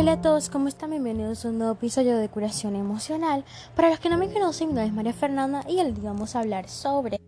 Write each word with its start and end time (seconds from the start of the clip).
Hola 0.00 0.12
a 0.12 0.20
todos, 0.22 0.48
¿cómo 0.48 0.68
están? 0.68 0.92
Bienvenidos 0.92 1.44
a 1.44 1.50
un 1.50 1.58
nuevo 1.58 1.74
episodio 1.74 2.16
de 2.16 2.30
Curación 2.30 2.74
Emocional. 2.74 3.44
Para 3.76 3.90
los 3.90 4.00
que 4.00 4.08
no 4.08 4.16
me 4.16 4.32
conocen, 4.32 4.68
mi 4.68 4.72
nombre 4.72 4.88
es 4.88 4.94
María 4.94 5.12
Fernanda 5.12 5.62
y 5.68 5.78
el 5.78 5.92
día 5.92 6.10
vamos 6.10 6.34
a 6.34 6.40
hablar 6.40 6.70
sobre 6.70 7.20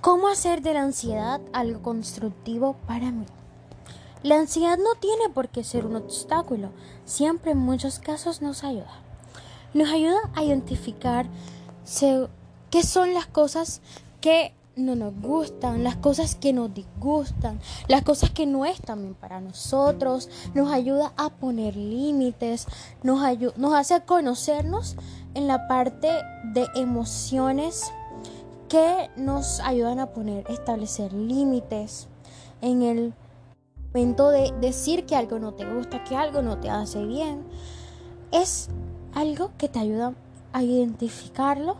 cómo 0.00 0.28
hacer 0.28 0.62
de 0.62 0.72
la 0.72 0.80
ansiedad 0.80 1.42
algo 1.52 1.82
constructivo 1.82 2.76
para 2.86 3.12
mí. 3.12 3.26
La 4.22 4.36
ansiedad 4.36 4.78
no 4.78 4.94
tiene 4.98 5.28
por 5.34 5.50
qué 5.50 5.64
ser 5.64 5.84
un 5.84 5.96
obstáculo, 5.96 6.70
siempre 7.04 7.50
en 7.50 7.58
muchos 7.58 7.98
casos 7.98 8.40
nos 8.40 8.64
ayuda. 8.64 9.02
Nos 9.74 9.90
ayuda 9.90 10.30
a 10.34 10.42
identificar 10.42 11.26
qué 12.70 12.82
son 12.82 13.12
las 13.12 13.26
cosas 13.26 13.82
que 14.22 14.54
no 14.76 14.96
nos 14.96 15.14
gustan, 15.20 15.84
las 15.84 15.96
cosas 15.96 16.34
que 16.34 16.52
nos 16.52 16.72
disgustan, 16.74 17.60
las 17.88 18.02
cosas 18.02 18.30
que 18.30 18.46
no 18.46 18.64
están 18.64 19.02
bien 19.02 19.14
para 19.14 19.40
nosotros, 19.40 20.28
nos 20.54 20.72
ayuda 20.72 21.12
a 21.16 21.30
poner 21.30 21.76
límites, 21.76 22.66
nos, 23.02 23.20
nos 23.56 23.74
hace 23.74 24.00
conocernos 24.02 24.96
en 25.34 25.46
la 25.46 25.68
parte 25.68 26.08
de 26.52 26.66
emociones 26.74 27.92
que 28.68 29.10
nos 29.16 29.60
ayudan 29.60 30.00
a 30.00 30.06
poner, 30.06 30.44
establecer 30.50 31.12
límites 31.12 32.08
en 32.60 32.82
el 32.82 33.14
momento 33.92 34.30
de 34.30 34.52
decir 34.60 35.06
que 35.06 35.14
algo 35.14 35.38
no 35.38 35.54
te 35.54 35.64
gusta, 35.64 36.02
que 36.02 36.16
algo 36.16 36.42
no 36.42 36.58
te 36.58 36.70
hace 36.70 37.04
bien. 37.04 37.44
Es 38.32 38.68
algo 39.14 39.52
que 39.58 39.68
te 39.68 39.78
ayuda 39.78 40.14
a 40.52 40.62
identificarlo 40.62 41.76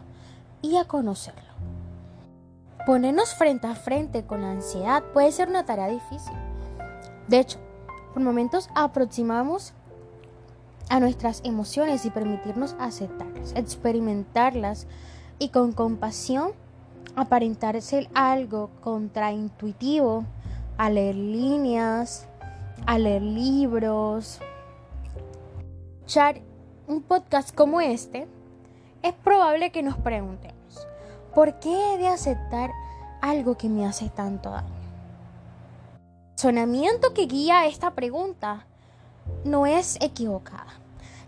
y 0.62 0.76
a 0.76 0.84
conocerlo. 0.84 1.53
Ponernos 2.86 3.34
frente 3.34 3.66
a 3.66 3.74
frente 3.74 4.24
con 4.24 4.42
la 4.42 4.50
ansiedad 4.50 5.02
puede 5.12 5.32
ser 5.32 5.48
una 5.48 5.64
tarea 5.64 5.88
difícil. 5.88 6.34
De 7.28 7.40
hecho, 7.40 7.58
por 8.12 8.22
momentos 8.22 8.68
aproximamos 8.74 9.72
a 10.90 11.00
nuestras 11.00 11.40
emociones 11.44 12.04
y 12.04 12.10
permitirnos 12.10 12.76
aceptarlas, 12.78 13.54
experimentarlas 13.56 14.86
y 15.38 15.48
con 15.48 15.72
compasión 15.72 16.52
aparentar 17.16 17.80
ser 17.80 18.08
algo 18.14 18.70
contraintuitivo 18.80 20.24
a 20.76 20.90
leer 20.90 21.14
líneas, 21.14 22.28
a 22.86 22.98
leer 22.98 23.22
libros. 23.22 24.40
Escuchar 26.00 26.40
un 26.86 27.02
podcast 27.02 27.54
como 27.54 27.80
este, 27.80 28.26
es 29.02 29.12
probable 29.14 29.70
que 29.70 29.82
nos 29.82 29.96
preguntemos, 29.96 30.53
¿Por 31.34 31.58
qué 31.58 31.94
he 31.94 31.98
de 31.98 32.06
aceptar 32.06 32.70
algo 33.20 33.56
que 33.56 33.68
me 33.68 33.86
hace 33.86 34.08
tanto 34.08 34.50
daño? 34.50 34.68
El 36.34 36.38
sonamiento 36.38 37.12
que 37.12 37.26
guía 37.26 37.66
esta 37.66 37.90
pregunta 37.92 38.66
no 39.44 39.66
es 39.66 39.98
equivocada, 40.00 40.74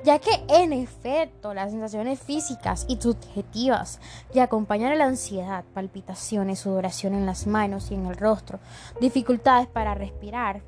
ya 0.05 0.21
que 0.21 0.45
en 0.48 0.73
efecto 0.73 1.55
las 1.55 1.73
sensaciones 1.73 2.21
físicas 2.21 2.87
y 2.89 3.01
subjetivas 3.01 3.98
que 4.33 4.41
acompañan 4.41 4.93
a 4.93 4.95
la 4.95 5.07
ansiedad, 5.07 5.65
palpitaciones, 5.75 6.61
sudoración 6.61 7.15
en 7.15 7.27
las 7.27 7.48
manos 7.48 7.91
y 7.91 7.95
en 7.95 8.07
el 8.07 8.17
rostro, 8.17 8.61
dificultades 9.01 9.67
para 9.67 9.97
respirar, 9.97 10.63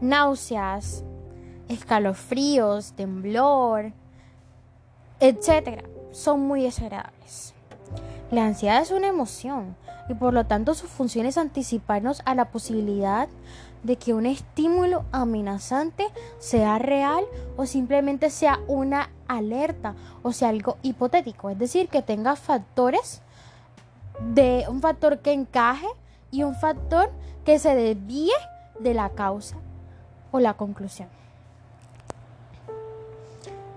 náuseas, 0.00 1.04
escalofríos, 1.68 2.94
temblor, 2.94 3.92
etc., 5.20 5.84
son 6.10 6.40
muy 6.40 6.64
desagradables. 6.64 7.54
La 8.32 8.46
ansiedad 8.46 8.80
es 8.80 8.90
una 8.90 9.08
emoción 9.08 9.76
y 10.08 10.14
por 10.14 10.32
lo 10.32 10.46
tanto 10.46 10.72
su 10.72 10.86
función 10.86 11.26
es 11.26 11.36
anticiparnos 11.36 12.22
a 12.24 12.34
la 12.34 12.46
posibilidad 12.46 13.28
de 13.82 13.96
que 13.96 14.14
un 14.14 14.24
estímulo 14.24 15.04
amenazante 15.12 16.06
sea 16.38 16.78
real 16.78 17.24
o 17.58 17.66
simplemente 17.66 18.30
sea 18.30 18.58
una 18.68 19.10
alerta 19.28 19.96
o 20.22 20.32
sea 20.32 20.48
algo 20.48 20.78
hipotético, 20.80 21.50
es 21.50 21.58
decir, 21.58 21.88
que 21.88 22.00
tenga 22.00 22.34
factores 22.34 23.20
de 24.34 24.64
un 24.66 24.80
factor 24.80 25.18
que 25.18 25.34
encaje 25.34 25.88
y 26.30 26.42
un 26.42 26.54
factor 26.54 27.10
que 27.44 27.58
se 27.58 27.74
desvíe 27.74 28.32
de 28.80 28.94
la 28.94 29.10
causa 29.10 29.58
o 30.30 30.40
la 30.40 30.54
conclusión. 30.54 31.08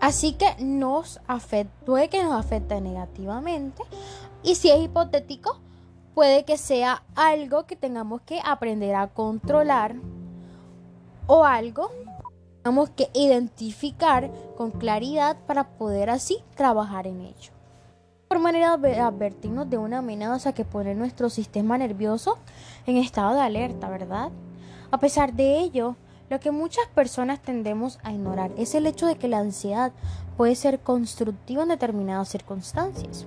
Así 0.06 0.34
que 0.34 0.56
nos 0.60 1.20
afecta, 1.26 1.74
puede 1.84 2.10
que 2.10 2.24
nos 2.24 2.34
afecte 2.34 2.80
negativamente 2.80 3.82
y 4.46 4.54
si 4.56 4.70
es 4.70 4.80
hipotético, 4.80 5.60
puede 6.14 6.46
que 6.46 6.58
sea 6.58 7.04
algo 7.16 7.66
que 7.66 7.76
tengamos 7.76 8.22
que 8.22 8.40
aprender 8.46 8.96
a 8.96 9.08
controlar 9.08 9.96
o 11.26 11.44
algo 11.44 11.90
que 11.90 12.06
tengamos 12.62 12.90
que 12.92 13.10
identificar 13.14 14.32
con 14.56 14.70
claridad 14.70 15.36
para 15.48 15.68
poder 15.78 16.12
así 16.12 16.38
trabajar 16.56 17.08
en 17.08 17.22
ello. 17.22 17.52
Por 18.28 18.40
manera 18.40 18.78
de 18.78 19.00
advertirnos 19.00 19.70
de 19.70 19.78
una 19.78 20.00
amenaza 20.00 20.54
que 20.54 20.64
pone 20.64 20.94
nuestro 20.94 21.30
sistema 21.32 21.78
nervioso 21.78 22.38
en 22.86 22.98
estado 22.98 23.34
de 23.34 23.42
alerta, 23.42 23.90
¿verdad? 23.90 24.30
A 24.92 25.00
pesar 25.00 25.34
de 25.34 25.60
ello, 25.60 25.96
lo 26.30 26.40
que 26.40 26.52
muchas 26.52 26.88
personas 26.94 27.42
tendemos 27.42 28.00
a 28.04 28.12
ignorar 28.12 28.52
es 28.58 28.76
el 28.76 28.86
hecho 28.86 29.08
de 29.08 29.16
que 29.16 29.28
la 29.28 29.40
ansiedad 29.40 29.92
puede 30.38 30.56
ser 30.56 30.80
constructiva 30.80 31.64
en 31.64 31.70
determinadas 31.70 32.30
circunstancias 32.30 33.26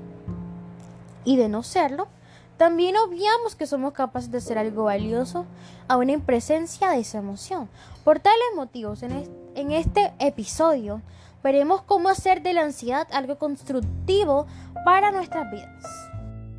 y 1.28 1.36
de 1.36 1.50
no 1.50 1.62
serlo, 1.62 2.08
también 2.56 2.96
obviamos 2.96 3.54
que 3.54 3.66
somos 3.66 3.92
capaces 3.92 4.30
de 4.30 4.38
hacer 4.38 4.56
algo 4.56 4.84
valioso 4.84 5.44
aún 5.86 6.08
en 6.08 6.22
presencia 6.22 6.88
de 6.88 7.00
esa 7.00 7.18
emoción. 7.18 7.68
Por 8.02 8.18
tales 8.18 8.48
motivos, 8.56 9.02
en 9.02 9.70
este 9.70 10.14
episodio 10.20 11.02
veremos 11.42 11.82
cómo 11.82 12.08
hacer 12.08 12.40
de 12.40 12.54
la 12.54 12.62
ansiedad 12.62 13.06
algo 13.12 13.36
constructivo 13.36 14.46
para 14.86 15.10
nuestras 15.10 15.50
vidas. 15.50 15.84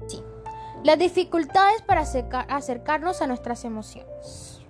Sí, 0.06 0.22
las 0.84 1.00
dificultades 1.00 1.82
para 1.82 2.02
acercarnos 2.02 3.24
a 3.24 3.28
nuestras 3.28 3.66
emociones. 3.66 4.62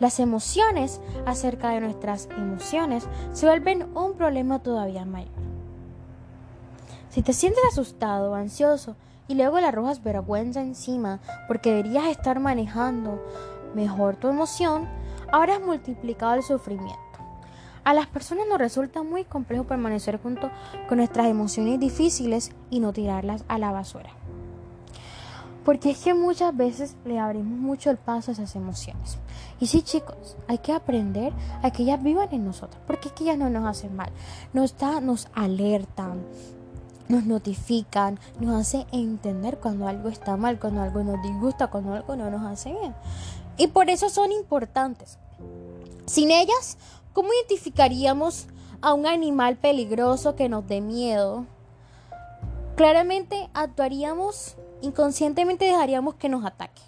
Las 0.00 0.18
emociones 0.18 1.00
acerca 1.26 1.68
de 1.68 1.80
nuestras 1.80 2.28
emociones 2.36 3.06
se 3.32 3.46
vuelven 3.46 3.96
un 3.96 4.14
problema 4.14 4.60
todavía 4.60 5.04
mayor. 5.04 5.53
Si 7.14 7.22
te 7.22 7.32
sientes 7.32 7.62
asustado 7.70 8.34
ansioso 8.34 8.96
y 9.28 9.36
luego 9.36 9.60
le 9.60 9.68
arrojas 9.68 10.02
vergüenza 10.02 10.60
encima 10.60 11.20
porque 11.46 11.70
deberías 11.70 12.08
estar 12.08 12.40
manejando 12.40 13.22
mejor 13.72 14.16
tu 14.16 14.26
emoción, 14.26 14.88
has 15.30 15.60
multiplicado 15.60 16.34
el 16.34 16.42
sufrimiento. 16.42 16.98
A 17.84 17.94
las 17.94 18.08
personas 18.08 18.46
nos 18.48 18.58
resulta 18.58 19.04
muy 19.04 19.22
complejo 19.22 19.62
permanecer 19.62 20.20
junto 20.20 20.50
con 20.88 20.98
nuestras 20.98 21.28
emociones 21.28 21.78
difíciles 21.78 22.50
y 22.68 22.80
no 22.80 22.92
tirarlas 22.92 23.44
a 23.46 23.58
la 23.58 23.70
basura. 23.70 24.10
Porque 25.64 25.92
es 25.92 26.02
que 26.02 26.14
muchas 26.14 26.56
veces 26.56 26.96
le 27.04 27.20
abrimos 27.20 27.56
mucho 27.56 27.90
el 27.90 27.96
paso 27.96 28.32
a 28.32 28.34
esas 28.34 28.56
emociones. 28.56 29.18
Y 29.60 29.68
sí, 29.68 29.82
chicos, 29.82 30.36
hay 30.48 30.58
que 30.58 30.72
aprender 30.72 31.32
a 31.62 31.70
que 31.70 31.84
ellas 31.84 32.02
vivan 32.02 32.28
en 32.32 32.44
nosotros, 32.44 32.82
porque 32.88 33.08
es 33.08 33.14
que 33.14 33.22
ellas 33.22 33.38
no 33.38 33.50
nos 33.50 33.66
hacen 33.68 33.94
mal, 33.94 34.10
nos, 34.52 34.76
da, 34.76 35.00
nos 35.00 35.28
alertan, 35.32 36.24
nos 37.08 37.24
notifican, 37.24 38.18
nos 38.40 38.60
hace 38.60 38.86
entender 38.92 39.58
cuando 39.58 39.88
algo 39.88 40.08
está 40.08 40.36
mal, 40.36 40.58
cuando 40.58 40.82
algo 40.82 41.02
nos 41.02 41.22
disgusta, 41.22 41.68
cuando 41.68 41.94
algo 41.94 42.16
no 42.16 42.30
nos 42.30 42.42
hace 42.42 42.72
bien. 42.72 42.94
Y 43.56 43.68
por 43.68 43.90
eso 43.90 44.08
son 44.08 44.32
importantes. 44.32 45.18
Sin 46.06 46.30
ellas, 46.30 46.78
¿cómo 47.12 47.28
identificaríamos 47.32 48.46
a 48.80 48.94
un 48.94 49.06
animal 49.06 49.56
peligroso 49.56 50.34
que 50.34 50.48
nos 50.48 50.66
dé 50.66 50.80
miedo? 50.80 51.46
Claramente 52.76 53.48
actuaríamos, 53.54 54.56
inconscientemente 54.82 55.64
dejaríamos 55.64 56.16
que 56.16 56.28
nos 56.28 56.44
ataque. 56.44 56.82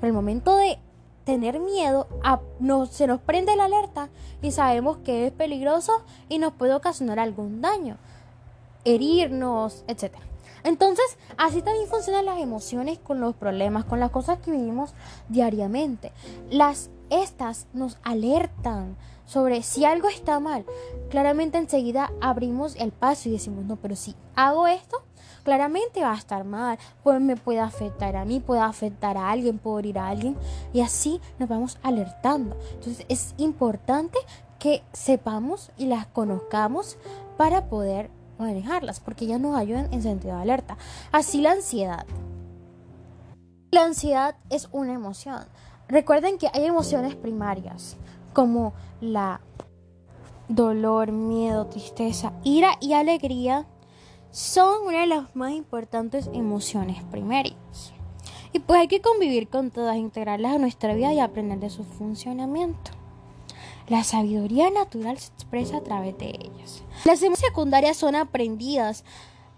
Pero 0.00 0.08
el 0.08 0.12
momento 0.12 0.56
de 0.56 0.78
tener 1.24 1.60
miedo, 1.60 2.08
se 2.90 3.06
nos 3.06 3.20
prende 3.20 3.56
la 3.56 3.64
alerta 3.64 4.10
y 4.42 4.50
sabemos 4.50 4.98
que 4.98 5.26
es 5.26 5.32
peligroso 5.32 6.02
y 6.28 6.38
nos 6.38 6.52
puede 6.52 6.74
ocasionar 6.74 7.20
algún 7.20 7.60
daño 7.60 7.96
herirnos, 8.84 9.84
etc. 9.88 10.14
Entonces, 10.64 11.18
así 11.36 11.62
también 11.62 11.88
funcionan 11.88 12.24
las 12.24 12.38
emociones 12.38 12.98
con 12.98 13.20
los 13.20 13.34
problemas, 13.34 13.84
con 13.84 14.00
las 14.00 14.10
cosas 14.10 14.38
que 14.38 14.52
vivimos 14.52 14.94
diariamente. 15.28 16.12
Las 16.50 16.90
estas 17.10 17.66
nos 17.74 17.98
alertan 18.02 18.96
sobre 19.26 19.62
si 19.62 19.84
algo 19.84 20.08
está 20.08 20.40
mal. 20.40 20.64
Claramente 21.10 21.58
enseguida 21.58 22.10
abrimos 22.20 22.76
el 22.76 22.92
paso 22.92 23.28
y 23.28 23.32
decimos, 23.32 23.64
no, 23.64 23.76
pero 23.76 23.96
si 23.96 24.14
hago 24.34 24.66
esto, 24.66 25.02
claramente 25.42 26.02
va 26.02 26.12
a 26.12 26.18
estar 26.18 26.44
mal, 26.44 26.78
pues 27.02 27.20
me 27.20 27.36
puede 27.36 27.60
afectar 27.60 28.16
a 28.16 28.24
mí, 28.24 28.40
puede 28.40 28.60
afectar 28.60 29.16
a 29.16 29.30
alguien, 29.30 29.58
puedo 29.58 29.80
ir 29.80 29.98
a 29.98 30.08
alguien 30.08 30.36
y 30.72 30.80
así 30.80 31.20
nos 31.38 31.48
vamos 31.48 31.78
alertando. 31.82 32.56
Entonces 32.74 33.04
es 33.08 33.34
importante 33.36 34.18
que 34.58 34.82
sepamos 34.92 35.70
y 35.76 35.86
las 35.86 36.06
conozcamos 36.06 36.96
para 37.36 37.66
poder 37.66 38.10
manejarlas 38.42 39.00
porque 39.00 39.24
ellas 39.24 39.40
nos 39.40 39.56
ayudan 39.56 39.92
en 39.92 40.02
sentido 40.02 40.36
de 40.36 40.42
alerta. 40.42 40.76
Así 41.10 41.40
la 41.40 41.52
ansiedad. 41.52 42.06
La 43.70 43.84
ansiedad 43.84 44.36
es 44.50 44.68
una 44.72 44.92
emoción. 44.92 45.44
Recuerden 45.88 46.38
que 46.38 46.48
hay 46.52 46.64
emociones 46.66 47.14
primarias 47.14 47.96
como 48.32 48.74
la 49.00 49.40
dolor, 50.48 51.12
miedo, 51.12 51.66
tristeza, 51.66 52.32
ira 52.44 52.76
y 52.80 52.92
alegría 52.92 53.66
son 54.30 54.86
una 54.86 55.00
de 55.00 55.06
las 55.06 55.36
más 55.36 55.52
importantes 55.52 56.30
emociones 56.32 57.02
primarias. 57.04 57.92
Y 58.52 58.58
pues 58.58 58.80
hay 58.80 58.88
que 58.88 59.00
convivir 59.00 59.48
con 59.48 59.70
todas, 59.70 59.96
integrarlas 59.96 60.54
a 60.54 60.58
nuestra 60.58 60.94
vida 60.94 61.12
y 61.12 61.20
aprender 61.20 61.58
de 61.58 61.70
su 61.70 61.84
funcionamiento. 61.84 63.01
La 63.88 64.04
sabiduría 64.04 64.70
natural 64.70 65.18
se 65.18 65.32
expresa 65.32 65.78
a 65.78 65.82
través 65.82 66.16
de 66.18 66.28
ellas. 66.28 66.82
Las 67.04 67.22
emociones 67.22 67.40
secundarias 67.40 67.96
son 67.96 68.14
aprendidas 68.14 69.04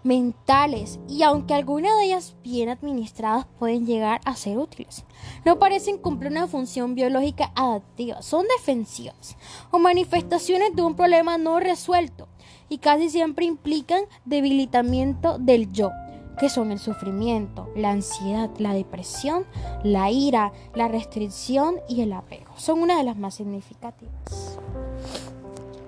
mentales 0.05 0.99
y 1.09 1.23
aunque 1.23 1.55
algunas 1.55 1.97
de 1.97 2.05
ellas 2.05 2.35
bien 2.43 2.69
administradas 2.69 3.47
pueden 3.57 3.87
llegar 3.87 4.21
a 4.23 4.35
ser 4.35 4.57
útiles, 4.57 5.03
no 5.45 5.57
parecen 5.57 5.97
cumplir 5.97 6.31
una 6.31 6.47
función 6.47 6.93
biológica 6.93 7.51
adaptiva, 7.55 8.21
son 8.21 8.45
defensivas 8.59 9.35
o 9.71 9.79
manifestaciones 9.79 10.75
de 10.75 10.83
un 10.83 10.95
problema 10.95 11.39
no 11.39 11.59
resuelto 11.59 12.27
y 12.69 12.77
casi 12.77 13.09
siempre 13.09 13.45
implican 13.45 14.03
debilitamiento 14.25 15.39
del 15.39 15.71
yo, 15.71 15.89
que 16.37 16.49
son 16.49 16.71
el 16.71 16.79
sufrimiento, 16.79 17.69
la 17.75 17.91
ansiedad, 17.91 18.49
la 18.57 18.73
depresión, 18.73 19.45
la 19.83 20.11
ira, 20.11 20.51
la 20.73 20.87
restricción 20.87 21.75
y 21.87 22.01
el 22.01 22.13
apego. 22.13 22.51
Son 22.57 22.81
una 22.81 22.97
de 22.97 23.03
las 23.03 23.17
más 23.17 23.35
significativas. 23.35 24.59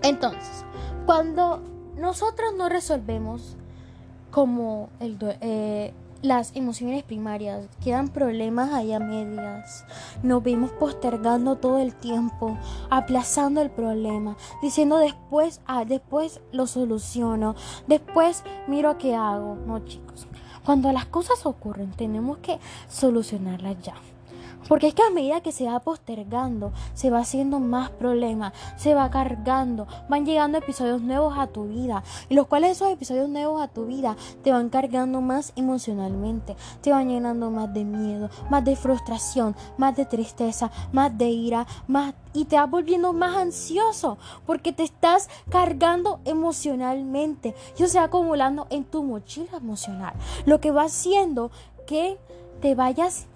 Entonces, 0.02 0.66
cuando 1.06 1.62
nosotros 1.98 2.54
no 2.56 2.70
resolvemos 2.70 3.58
como 4.32 4.90
el, 5.00 5.18
eh, 5.42 5.94
las 6.22 6.56
emociones 6.56 7.04
primarias, 7.04 7.68
quedan 7.84 8.10
problemas 8.10 8.74
ahí 8.74 8.94
a 8.94 9.00
medias. 9.00 9.86
Nos 10.24 10.44
vimos 10.44 10.72
postergando 10.72 11.58
todo 11.58 11.80
el 11.80 11.96
tiempo, 11.96 12.58
aplazando 12.90 13.62
el 13.62 13.70
problema, 13.70 14.38
diciendo 14.62 14.98
después, 14.98 15.62
ah, 15.66 15.86
después 15.86 16.42
lo 16.52 16.68
soluciono, 16.68 17.56
después 17.88 18.44
miro 18.68 18.98
qué 18.98 19.16
hago. 19.16 19.56
No, 19.66 19.80
chicos. 19.80 20.27
Cuando 20.68 20.92
las 20.92 21.06
cosas 21.06 21.46
ocurren, 21.46 21.92
tenemos 21.92 22.40
que 22.40 22.60
solucionarlas 22.90 23.78
ya. 23.82 23.94
Porque 24.68 24.88
es 24.88 24.94
que 24.94 25.04
a 25.04 25.10
medida 25.10 25.42
que 25.42 25.52
se 25.52 25.66
va 25.66 25.80
postergando, 25.80 26.72
se 26.94 27.10
va 27.10 27.20
haciendo 27.20 27.60
más 27.60 27.90
problemas, 27.90 28.54
se 28.76 28.94
va 28.94 29.10
cargando, 29.10 29.88
van 30.10 30.26
llegando 30.26 30.58
episodios 30.58 31.02
nuevos 31.02 31.38
a 31.38 31.48
tu 31.48 31.66
vida, 31.66 32.04
y 32.30 32.36
los 32.36 32.48
cuales 32.48 32.72
esos 32.72 32.92
episodios 32.92 33.30
nuevos 33.30 33.62
a 33.62 33.68
tu 33.68 33.86
vida 33.86 34.16
te 34.44 34.52
van 34.52 34.70
cargando 34.70 35.22
más 35.22 35.54
emocionalmente, 35.56 36.56
te 36.82 36.92
van 36.92 37.10
llenando 37.10 37.50
más 37.50 37.74
de 37.74 37.86
miedo, 37.86 38.30
más 38.50 38.64
de 38.66 38.76
frustración, 38.76 39.56
más 39.78 39.96
de 39.96 40.06
tristeza, 40.06 40.72
más 40.92 41.18
de 41.18 41.30
ira, 41.30 41.66
más 41.88 42.14
y 42.34 42.46
te 42.46 42.58
vas 42.58 42.70
volviendo 42.70 43.14
más 43.14 43.36
ansioso 43.36 44.18
porque 44.46 44.72
te 44.72 44.84
estás 44.84 45.28
cargando 45.50 46.20
emocionalmente 46.24 47.56
y 47.78 47.84
eso 47.84 47.94
se 47.94 47.98
va 47.98 48.06
acumulando 48.06 48.68
en 48.70 48.84
tu 48.84 49.04
mochila 49.04 49.58
emocional, 49.58 50.14
lo 50.46 50.60
que 50.60 50.72
va 50.72 50.84
haciendo 50.84 51.50
que 51.88 52.20
te 52.62 52.76
vayas 52.76 53.28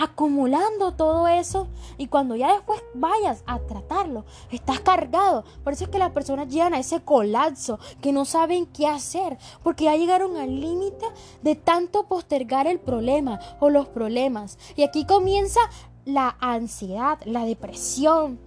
acumulando 0.00 0.92
todo 0.92 1.28
eso 1.28 1.68
y 1.98 2.06
cuando 2.06 2.34
ya 2.34 2.54
después 2.54 2.82
vayas 2.94 3.44
a 3.46 3.58
tratarlo, 3.58 4.24
estás 4.50 4.80
cargado. 4.80 5.44
Por 5.62 5.74
eso 5.74 5.84
es 5.84 5.90
que 5.90 5.98
las 5.98 6.12
personas 6.12 6.48
llegan 6.48 6.72
a 6.72 6.78
ese 6.78 7.02
colapso, 7.02 7.78
que 8.00 8.10
no 8.10 8.24
saben 8.24 8.64
qué 8.64 8.86
hacer, 8.86 9.36
porque 9.62 9.84
ya 9.84 9.96
llegaron 9.96 10.38
al 10.38 10.58
límite 10.58 11.04
de 11.42 11.54
tanto 11.54 12.04
postergar 12.04 12.66
el 12.66 12.80
problema 12.80 13.40
o 13.60 13.68
los 13.68 13.88
problemas. 13.88 14.58
Y 14.74 14.84
aquí 14.84 15.04
comienza 15.04 15.60
la 16.06 16.34
ansiedad, 16.40 17.18
la 17.26 17.44
depresión 17.44 18.40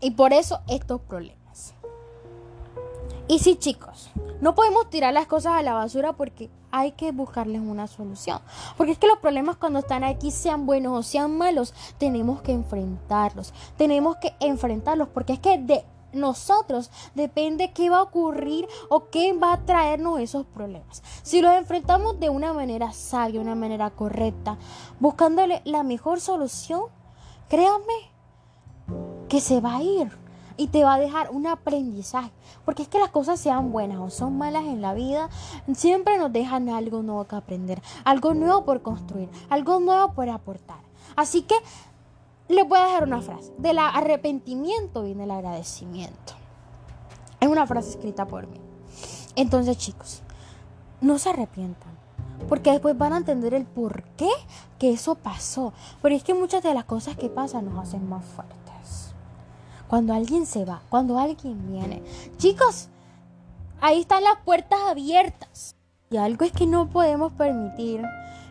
y 0.00 0.12
por 0.12 0.32
eso 0.32 0.60
estos 0.68 1.02
problemas. 1.02 1.74
Y 3.28 3.40
sí, 3.40 3.56
chicos, 3.56 4.10
no 4.40 4.54
podemos 4.54 4.88
tirar 4.88 5.12
las 5.12 5.26
cosas 5.26 5.52
a 5.52 5.62
la 5.62 5.74
basura 5.74 6.14
porque 6.14 6.48
hay 6.72 6.92
que 6.92 7.12
buscarles 7.12 7.60
una 7.60 7.86
solución. 7.86 8.40
Porque 8.76 8.92
es 8.92 8.98
que 8.98 9.06
los 9.06 9.18
problemas 9.18 9.56
cuando 9.56 9.78
están 9.78 10.02
aquí, 10.02 10.30
sean 10.30 10.66
buenos 10.66 10.98
o 10.98 11.02
sean 11.02 11.36
malos, 11.38 11.74
tenemos 11.98 12.42
que 12.42 12.52
enfrentarlos. 12.52 13.54
Tenemos 13.76 14.16
que 14.16 14.34
enfrentarlos 14.40 15.08
porque 15.08 15.34
es 15.34 15.38
que 15.38 15.58
de 15.58 15.84
nosotros 16.12 16.90
depende 17.14 17.72
qué 17.72 17.90
va 17.90 17.98
a 17.98 18.02
ocurrir 18.02 18.66
o 18.88 19.08
qué 19.10 19.32
va 19.32 19.52
a 19.54 19.64
traernos 19.64 20.20
esos 20.20 20.46
problemas. 20.46 21.02
Si 21.22 21.40
los 21.40 21.52
enfrentamos 21.54 22.18
de 22.20 22.30
una 22.30 22.52
manera 22.52 22.92
sabia, 22.92 23.40
una 23.40 23.54
manera 23.54 23.90
correcta, 23.90 24.58
buscándole 25.00 25.62
la 25.64 25.82
mejor 25.82 26.20
solución, 26.20 26.82
créanme 27.48 28.12
que 29.28 29.40
se 29.40 29.60
va 29.60 29.76
a 29.76 29.82
ir 29.82 30.21
y 30.56 30.68
te 30.68 30.84
va 30.84 30.94
a 30.94 30.98
dejar 30.98 31.30
un 31.30 31.46
aprendizaje. 31.46 32.30
Porque 32.64 32.82
es 32.82 32.88
que 32.88 32.98
las 32.98 33.10
cosas 33.10 33.40
sean 33.40 33.72
buenas 33.72 33.98
o 33.98 34.10
son 34.10 34.38
malas 34.38 34.64
en 34.64 34.80
la 34.80 34.94
vida, 34.94 35.28
siempre 35.74 36.18
nos 36.18 36.32
dejan 36.32 36.68
algo 36.68 37.02
nuevo 37.02 37.24
que 37.24 37.36
aprender, 37.36 37.82
algo 38.04 38.34
nuevo 38.34 38.64
por 38.64 38.82
construir, 38.82 39.28
algo 39.50 39.80
nuevo 39.80 40.12
por 40.12 40.28
aportar. 40.28 40.80
Así 41.16 41.42
que 41.42 41.54
les 42.48 42.68
voy 42.68 42.78
a 42.78 42.86
dejar 42.86 43.04
una 43.04 43.20
frase. 43.20 43.52
Del 43.58 43.78
arrepentimiento 43.78 45.02
viene 45.02 45.24
el 45.24 45.30
agradecimiento. 45.30 46.34
Es 47.40 47.48
una 47.48 47.66
frase 47.66 47.90
escrita 47.90 48.26
por 48.26 48.46
mí. 48.46 48.60
Entonces, 49.34 49.78
chicos, 49.78 50.22
no 51.00 51.18
se 51.18 51.30
arrepientan. 51.30 51.92
Porque 52.48 52.70
después 52.70 52.96
van 52.96 53.12
a 53.12 53.18
entender 53.18 53.54
el 53.54 53.64
por 53.64 54.02
qué 54.16 54.28
que 54.78 54.92
eso 54.92 55.14
pasó. 55.14 55.72
Porque 56.00 56.16
es 56.16 56.24
que 56.24 56.34
muchas 56.34 56.62
de 56.62 56.74
las 56.74 56.84
cosas 56.84 57.16
que 57.16 57.28
pasan 57.28 57.66
nos 57.66 57.78
hacen 57.78 58.08
más 58.08 58.24
fuertes 58.24 58.61
cuando 59.92 60.14
alguien 60.14 60.46
se 60.46 60.64
va, 60.64 60.80
cuando 60.88 61.18
alguien 61.18 61.70
viene. 61.70 62.02
Chicos, 62.38 62.88
ahí 63.82 64.00
están 64.00 64.24
las 64.24 64.38
puertas 64.42 64.80
abiertas. 64.88 65.76
Y 66.08 66.16
algo 66.16 66.46
es 66.46 66.52
que 66.52 66.66
no 66.66 66.88
podemos 66.88 67.34
permitir 67.34 68.00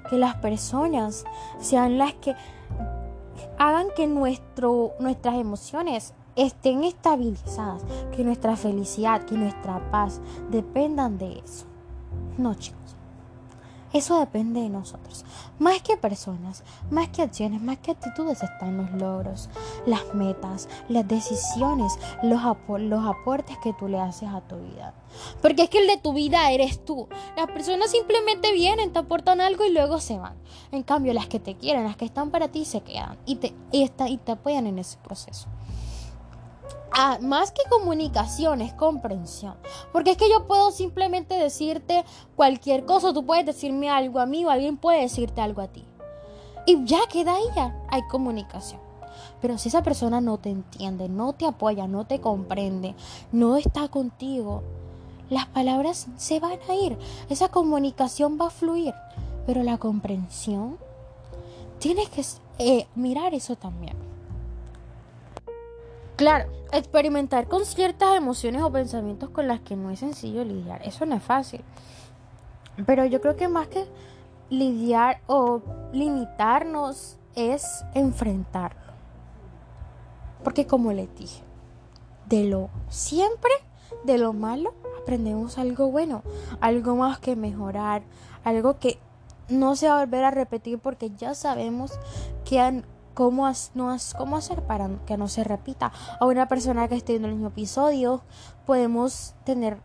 que 0.08 0.18
las 0.20 0.36
personas 0.36 1.26
sean 1.60 1.98
las 1.98 2.14
que 2.14 2.36
hagan 3.58 3.88
que 3.96 4.06
nuestras 4.06 5.34
emociones 5.34 6.14
estén 6.36 6.84
estabilizadas, 6.84 7.82
que 8.16 8.24
nuestra 8.24 8.56
felicidad, 8.56 9.24
que 9.24 9.34
nuestra 9.34 9.90
paz 9.90 10.22
dependan 10.52 11.18
de 11.18 11.40
eso. 11.40 11.66
No, 12.38 12.54
chicos. 12.54 13.01
Eso 13.94 14.20
depende 14.20 14.62
de 14.62 14.70
nosotros. 14.70 15.26
Más 15.60 15.82
que 15.82 15.98
personas, 15.98 16.64
más 16.90 17.10
que 17.10 17.22
acciones, 17.22 17.62
más 17.62 17.78
que 17.80 17.92
actitudes 17.92 18.42
están 18.42 18.78
los 18.78 18.92
logros, 18.94 19.50
las 19.86 20.14
metas, 20.14 20.70
las 20.88 21.08
decisiones, 21.08 21.94
los, 22.24 22.42
los 22.80 23.06
aportes 23.06 23.58
que 23.58 23.74
tú 23.74 23.88
le 23.88 24.00
haces 24.00 24.30
a 24.30 24.42
tu 24.42 24.56
vida. 24.58 24.94
Porque 25.42 25.64
es 25.64 25.70
que 25.70 25.80
el 25.80 25.88
de 25.88 25.98
tu 25.98 26.14
vida 26.14 26.52
eres 26.52 26.84
tú. 26.86 27.10
Las 27.36 27.48
personas 27.48 27.92
simplemente 27.92 28.54
vienen, 28.54 28.94
te 28.94 29.00
aportan 29.00 29.42
algo 29.42 29.66
y 29.66 29.72
luego 29.72 30.00
se 30.00 30.18
van. 30.18 30.36
En 30.72 30.84
cambio, 30.84 31.14
las 31.14 31.28
que 31.28 31.40
te 31.40 31.56
quieren, 31.56 31.84
las 31.84 31.98
que 31.98 32.06
están 32.06 32.32
para 32.32 32.48
ti, 32.48 32.64
se 32.64 32.82
quedan 32.82 33.18
y 33.26 33.36
te, 33.36 33.54
y 33.72 33.88
te 33.90 34.32
apoyan 34.32 34.68
en 34.68 34.80
ese 34.80 34.98
proceso. 35.00 35.50
Más 37.22 37.52
que 37.52 37.62
comunicación 37.70 38.62
es 38.62 38.74
comprensión. 38.74 39.56
Porque 39.94 40.12
es 40.12 40.18
que 40.18 40.30
yo 40.30 40.48
puedo 40.48 40.72
simplemente 40.72 41.36
decirte 41.36 42.04
cualquier 42.36 42.86
cosa, 42.86 43.14
tú 43.14 43.26
puedes 43.26 43.46
decirme 43.46 43.90
algo 43.90 44.20
a 44.20 44.26
mí 44.26 44.44
o 44.46 44.50
alguien 44.50 44.78
puede 44.78 45.02
decirte 45.02 45.42
algo 45.42 45.62
a 45.62 45.68
ti. 45.68 45.86
Y 46.66 46.84
ya 46.86 47.00
queda 47.10 47.36
ahí, 47.36 47.46
ya 47.56 47.76
hay 47.90 48.02
comunicación. 48.10 48.80
Pero 49.42 49.58
si 49.58 49.70
esa 49.70 49.82
persona 49.82 50.22
no 50.22 50.38
te 50.38 50.50
entiende, 50.50 51.10
no 51.10 51.34
te 51.34 51.46
apoya, 51.48 51.88
no 51.88 52.06
te 52.06 52.22
comprende, 52.22 52.96
no 53.32 53.58
está 53.58 53.88
contigo, 53.88 54.62
las 55.30 55.48
palabras 55.48 56.08
se 56.18 56.40
van 56.40 56.60
a 56.70 56.76
ir. 56.76 56.98
Esa 57.30 57.50
comunicación 57.50 58.38
va 58.40 58.48
a 58.48 58.52
fluir. 58.52 58.94
Pero 59.48 59.64
la 59.64 59.78
comprensión, 59.78 60.78
tienes 61.80 62.10
que 62.10 62.24
eh, 62.60 62.88
mirar 62.96 63.34
eso 63.34 63.56
también. 63.56 64.11
Claro, 66.22 66.52
experimentar 66.72 67.48
con 67.48 67.66
ciertas 67.66 68.16
emociones 68.16 68.62
o 68.62 68.72
pensamientos 68.72 69.32
con 69.32 69.48
las 69.48 69.60
que 69.62 69.76
no 69.76 69.90
es 69.90 70.02
sencillo 70.02 70.44
lidiar, 70.44 70.80
eso 70.84 71.04
no 71.08 71.16
es 71.16 71.24
fácil. 71.24 71.64
Pero 72.86 73.06
yo 73.06 73.22
creo 73.22 73.36
que 73.36 73.48
más 73.48 73.68
que 73.70 73.88
lidiar 74.52 75.20
o 75.26 75.64
limitarnos 75.94 77.18
es 77.34 77.84
enfrentarlo. 77.96 78.94
Porque 80.44 80.68
como 80.68 80.94
le 80.94 81.08
dije, 81.08 81.42
de 82.28 82.44
lo 82.44 82.70
siempre, 82.88 83.54
de 84.04 84.20
lo 84.20 84.32
malo, 84.32 84.76
aprendemos 85.02 85.58
algo 85.58 85.90
bueno, 85.90 86.22
algo 86.60 86.98
más 86.98 87.18
que 87.18 87.36
mejorar, 87.36 88.04
algo 88.44 88.78
que 88.78 89.00
no 89.50 89.76
se 89.76 89.88
va 89.88 89.98
a 89.98 90.06
volver 90.06 90.24
a 90.24 90.30
repetir 90.30 90.78
porque 90.78 91.10
ya 91.18 91.34
sabemos 91.34 91.94
que 92.46 92.60
han 92.60 92.86
cómo, 93.14 93.50
cómo 94.18 94.36
hacer 94.38 94.64
para 94.64 94.90
que 95.06 95.18
no 95.18 95.28
se 95.28 95.44
repita. 95.44 95.92
A 96.20 96.26
una 96.26 96.48
persona 96.48 96.88
que 96.88 96.96
esté 96.96 97.16
en 97.16 97.26
el 97.26 97.34
mismo 97.34 97.50
episodio, 97.50 98.22
podemos 98.66 99.36
tener 99.44 99.78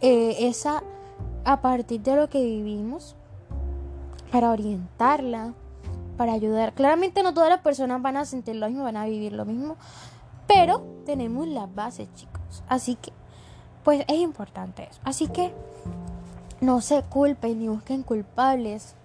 eh, 0.00 0.48
esa 0.48 0.82
a 1.44 1.60
partir 1.60 2.00
de 2.02 2.16
lo 2.16 2.28
que 2.28 2.42
vivimos 2.42 3.16
para 4.30 4.50
orientarla, 4.50 5.54
para 6.16 6.32
ayudar. 6.32 6.74
Claramente 6.74 7.22
no 7.22 7.34
todas 7.34 7.50
las 7.50 7.60
personas 7.60 8.00
van 8.02 8.16
a 8.16 8.24
sentir 8.24 8.56
lo 8.56 8.68
mismo, 8.68 8.84
van 8.84 8.96
a 8.96 9.06
vivir 9.06 9.32
lo 9.32 9.44
mismo, 9.44 9.76
Pero 10.46 10.82
tenemos 11.06 11.46
las 11.46 11.72
bases, 11.72 12.12
chicos. 12.14 12.64
Así 12.68 12.96
que, 12.96 13.12
pues 13.84 14.04
es 14.08 14.18
importante 14.18 14.88
eso. 14.90 15.00
Así 15.04 15.28
que 15.28 15.54
no 16.60 16.80
se 16.80 17.02
culpen 17.02 17.60
ni 17.60 17.68
busquen 17.68 18.02
culpables. 18.02 18.96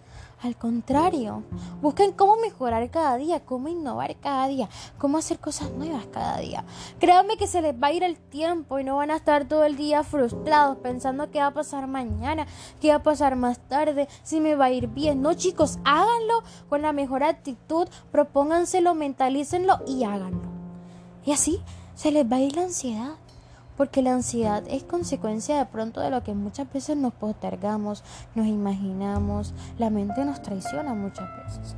Al 0.41 0.57
contrario, 0.57 1.43
busquen 1.81 2.11
cómo 2.11 2.35
mejorar 2.37 2.89
cada 2.91 3.17
día, 3.17 3.39
cómo 3.39 3.67
innovar 3.67 4.15
cada 4.17 4.47
día, 4.47 4.69
cómo 4.97 5.17
hacer 5.17 5.39
cosas 5.39 5.71
nuevas 5.71 6.05
cada 6.11 6.37
día. 6.39 6.65
Créanme 6.99 7.37
que 7.37 7.47
se 7.47 7.61
les 7.61 7.73
va 7.73 7.87
a 7.87 7.93
ir 7.93 8.03
el 8.03 8.17
tiempo 8.17 8.77
y 8.77 8.83
no 8.83 8.97
van 8.97 9.11
a 9.11 9.15
estar 9.15 9.47
todo 9.47 9.63
el 9.63 9.77
día 9.77 10.03
frustrados 10.03 10.77
pensando 10.77 11.31
qué 11.31 11.39
va 11.39 11.47
a 11.47 11.53
pasar 11.53 11.87
mañana, 11.87 12.45
qué 12.81 12.89
va 12.89 12.95
a 12.95 13.03
pasar 13.03 13.35
más 13.35 13.59
tarde, 13.59 14.07
si 14.23 14.39
me 14.39 14.55
va 14.55 14.65
a 14.65 14.71
ir 14.71 14.87
bien. 14.87 15.21
No, 15.21 15.33
chicos, 15.33 15.79
háganlo 15.83 16.43
con 16.69 16.81
la 16.81 16.91
mejor 16.91 17.23
actitud, 17.23 17.87
propónganselo, 18.11 18.93
mentalícenlo 18.93 19.79
y 19.87 20.03
háganlo. 20.03 20.49
Y 21.25 21.31
así 21.31 21.61
se 21.95 22.11
les 22.11 22.29
va 22.29 22.37
a 22.37 22.41
ir 22.41 22.55
la 22.55 22.63
ansiedad 22.63 23.15
porque 23.77 24.01
la 24.01 24.13
ansiedad 24.13 24.63
es 24.67 24.83
consecuencia 24.83 25.57
de 25.57 25.65
pronto 25.65 26.01
de 26.01 26.09
lo 26.09 26.23
que 26.23 26.33
muchas 26.33 26.71
veces 26.71 26.97
nos 26.97 27.13
postergamos, 27.13 28.03
nos 28.35 28.47
imaginamos, 28.47 29.53
la 29.77 29.89
mente 29.89 30.25
nos 30.25 30.41
traiciona 30.41 30.93
muchas 30.93 31.27
veces. 31.43 31.75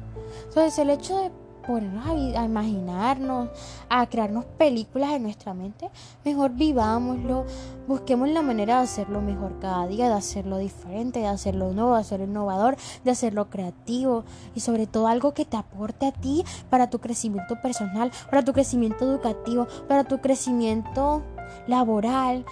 Entonces 0.48 0.78
el 0.80 0.90
hecho 0.90 1.18
de 1.18 1.32
ponernos 1.68 2.08
a, 2.08 2.46
imaginarnos, 2.46 3.50
a 3.90 4.08
crearnos 4.08 4.46
películas 4.58 5.12
en 5.12 5.24
nuestra 5.24 5.54
mente, 5.54 5.92
mejor 6.24 6.52
vivámoslo, 6.52 7.46
busquemos 7.88 8.30
la 8.30 8.42
manera 8.42 8.78
de 8.78 8.84
hacerlo 8.84 9.22
mejor 9.22 9.60
cada 9.60 9.86
día, 9.86 10.08
de 10.08 10.16
hacerlo 10.16 10.58
diferente, 10.58 11.20
de 11.20 11.28
hacerlo 11.28 11.74
nuevo, 11.74 11.96
de 11.96 12.02
hacerlo 12.02 12.26
innovador, 12.26 12.78
de 13.04 13.12
hacerlo 13.12 13.50
creativo 13.50 14.24
y 14.56 14.62
sobre 14.62 14.88
todo 14.88 15.08
algo 15.08 15.34
que 15.34 15.44
te 15.44 15.58
aporte 15.58 16.08
a 16.08 16.14
ti 16.14 16.46
para 16.70 16.90
tu 16.90 17.00
crecimiento 17.00 17.62
personal, 17.62 18.12
para 18.30 18.44
tu 18.44 18.54
crecimiento 18.54 19.04
educativo, 19.04 19.68
para 19.90 20.06
tu 20.06 20.20
crecimiento 20.22 21.22
laboral, 21.68 22.46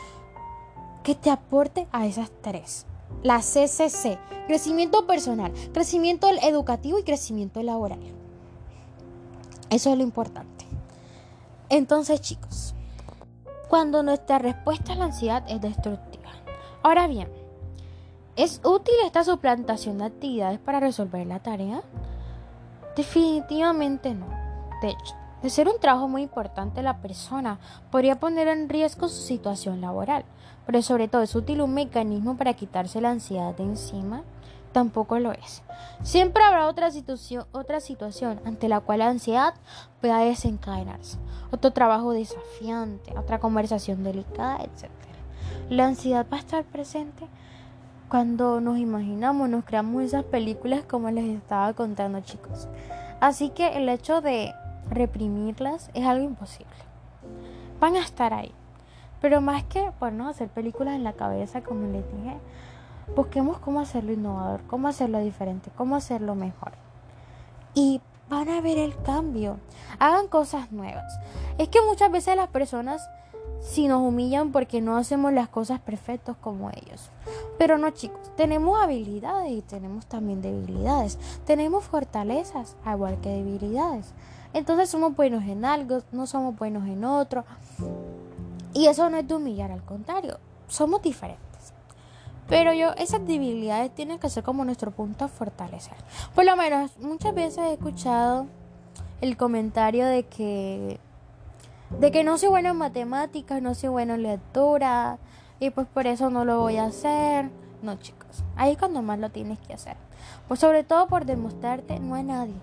que 1.04 1.16
te 1.16 1.30
aporte 1.30 1.88
a 1.92 2.06
esas 2.06 2.32
tres. 2.42 2.86
La 3.24 3.40
CCC, 3.40 4.18
crecimiento 4.48 5.06
personal, 5.06 5.54
crecimiento 5.74 6.28
educativo 6.42 7.00
y 7.00 7.04
crecimiento 7.04 7.62
laboral. 7.62 8.00
Eso 9.70 9.92
es 9.92 9.98
lo 9.98 10.04
importante. 10.04 10.66
Entonces, 11.70 12.22
chicos, 12.22 12.76
cuando 13.68 14.04
nuestra 14.04 14.40
respuesta 14.40 14.94
a 14.94 14.96
la 14.96 15.06
ansiedad 15.06 15.44
es 15.48 15.62
destructiva. 15.62 16.30
Ahora 16.84 17.08
bien, 17.08 17.28
¿es 18.36 18.62
útil 18.64 18.94
esta 19.06 19.24
suplantación 19.24 19.98
de 19.98 20.06
actividades 20.06 20.60
para 20.60 20.80
resolver 20.80 21.26
la 21.26 21.40
tarea? 21.40 21.82
Definitivamente 22.96 24.14
no. 24.14 24.28
De 24.82 24.90
hecho, 24.90 25.16
de 25.46 25.52
ser 25.52 25.70
un 25.70 25.80
trabajo 25.80 26.08
muy 26.08 26.24
importante, 26.24 26.82
la 26.82 27.04
persona 27.04 27.60
podría 27.92 28.20
poner 28.20 28.48
en 28.48 28.68
riesgo 28.68 29.08
su 29.08 29.22
situación 29.22 29.80
laboral, 29.80 30.26
pero 30.66 30.82
sobre 30.82 31.08
todo 31.08 31.22
es 31.22 31.36
útil 31.36 31.62
un 31.62 31.72
mecanismo 31.72 32.36
para 32.36 32.56
quitarse 32.56 33.00
la 33.00 33.12
ansiedad 33.12 33.56
de 33.56 33.62
encima. 33.62 34.24
Tampoco 34.72 35.20
lo 35.20 35.34
es. 35.34 35.62
Siempre 36.02 36.44
habrá 36.44 36.68
otra 36.68 36.90
situación, 36.90 37.46
otra 37.52 37.80
situación 37.80 38.42
ante 38.44 38.68
la 38.68 38.80
cual 38.80 39.00
la 39.00 39.10
ansiedad 39.10 39.54
pueda 40.02 40.18
desencadenarse. 40.18 41.20
Otro 41.52 41.70
trabajo 41.70 42.12
desafiante, 42.12 43.14
otra 43.16 43.40
conversación 43.40 44.04
delicada, 44.04 44.64
etc. 44.64 44.90
La 45.70 45.86
ansiedad 45.86 46.26
va 46.30 46.38
a 46.38 46.40
estar 46.40 46.64
presente 46.64 47.28
cuando 48.10 48.62
nos 48.62 48.80
imaginamos, 48.80 49.48
nos 49.48 49.64
creamos 49.64 50.02
esas 50.02 50.24
películas 50.24 50.82
como 50.90 51.12
les 51.12 51.26
estaba 51.26 51.72
contando 51.74 52.20
chicos. 52.22 52.68
Así 53.22 53.50
que 53.52 53.78
el 53.78 53.88
hecho 53.90 54.22
de 54.22 54.56
reprimirlas 54.90 55.90
es 55.94 56.06
algo 56.06 56.24
imposible. 56.26 56.74
Van 57.80 57.96
a 57.96 58.02
estar 58.02 58.34
ahí. 58.34 58.52
Pero 59.22 59.42
más 59.42 59.64
que 59.64 59.92
ponernos 59.98 60.28
a 60.28 60.30
hacer 60.32 60.50
películas 60.50 60.96
en 60.96 61.04
la 61.04 61.14
cabeza, 61.14 61.62
como 61.62 61.88
les 61.88 62.04
dije, 62.14 62.38
busquemos 63.16 63.60
cómo 63.60 63.80
hacerlo 63.80 64.14
innovador, 64.14 64.62
cómo 64.68 64.88
hacerlo 64.88 65.20
diferente, 65.20 65.72
cómo 65.76 65.96
hacerlo 65.96 66.36
mejor. 66.36 66.74
Y 67.74 68.02
van 68.30 68.50
a 68.50 68.62
ver 68.62 68.78
el 68.78 68.96
cambio. 69.02 69.58
Hagan 70.00 70.28
cosas 70.28 70.72
nuevas. 70.72 71.20
Es 71.58 71.70
que 71.70 71.80
muchas 71.82 72.12
veces 72.12 72.36
las 72.36 72.50
personas 72.50 73.02
si 73.62 73.88
nos 73.88 74.02
humillan 74.02 74.52
porque 74.52 74.82
no 74.82 74.96
hacemos 74.98 75.34
las 75.34 75.50
cosas 75.50 75.80
perfectas 75.80 76.36
como 76.38 76.70
ellos. 76.70 77.10
Pero 77.58 77.78
no 77.78 77.90
chicos, 77.90 78.32
tenemos 78.36 78.80
habilidades 78.80 79.52
y 79.52 79.62
tenemos 79.62 80.06
también 80.06 80.42
debilidades. 80.42 81.18
Tenemos 81.46 81.84
fortalezas, 81.84 82.76
igual 82.86 83.20
que 83.22 83.30
debilidades. 83.30 84.14
Entonces 84.56 84.90
somos 84.90 85.14
buenos 85.14 85.44
en 85.44 85.66
algo, 85.66 86.00
no 86.14 86.26
somos 86.28 86.58
buenos 86.58 86.88
en 86.88 87.04
otro. 87.04 87.44
Y 88.74 88.88
eso 88.88 89.10
no 89.10 89.18
es 89.18 89.28
de 89.28 89.36
humillar, 89.36 89.70
al 89.70 89.84
contrario, 89.84 90.40
somos 90.70 91.02
diferentes. 91.02 91.74
Pero 92.48 92.72
yo, 92.72 92.94
esas 92.94 93.28
debilidades 93.28 93.94
tienen 93.94 94.18
que 94.18 94.30
ser 94.30 94.46
como 94.46 94.64
nuestro 94.64 94.92
punto 94.92 95.26
a 95.26 95.28
fortalecer. 95.28 95.98
Por 96.34 96.46
lo 96.46 96.56
menos, 96.56 96.98
muchas 97.00 97.36
veces 97.36 97.66
he 97.66 97.74
escuchado 97.74 98.48
el 99.20 99.36
comentario 99.36 100.06
de 100.06 100.24
que 100.24 101.02
de 102.00 102.12
que 102.12 102.24
no 102.24 102.38
soy 102.38 102.48
bueno 102.48 102.70
en 102.70 102.78
matemáticas, 102.78 103.62
no 103.62 103.76
soy 103.76 103.90
bueno 103.90 104.14
en 104.14 104.24
lectura 104.24 105.18
y 105.60 105.70
pues 105.70 105.86
por 105.86 106.08
eso 106.08 106.30
no 106.30 106.46
lo 106.46 106.62
voy 106.62 106.78
a 106.78 106.86
hacer. 106.86 107.52
No, 107.82 107.96
chicos, 107.98 108.46
ahí 108.56 108.72
es 108.72 108.78
cuando 108.78 109.02
más 109.02 109.20
lo 109.20 109.30
tienes 109.32 109.60
que 109.60 109.74
hacer. 109.74 109.98
Pues 110.48 110.62
sobre 110.62 110.86
todo 110.86 111.08
por 111.08 111.26
demostrarte 111.26 112.00
no 112.00 112.16
a 112.16 112.24
nadie 112.24 112.56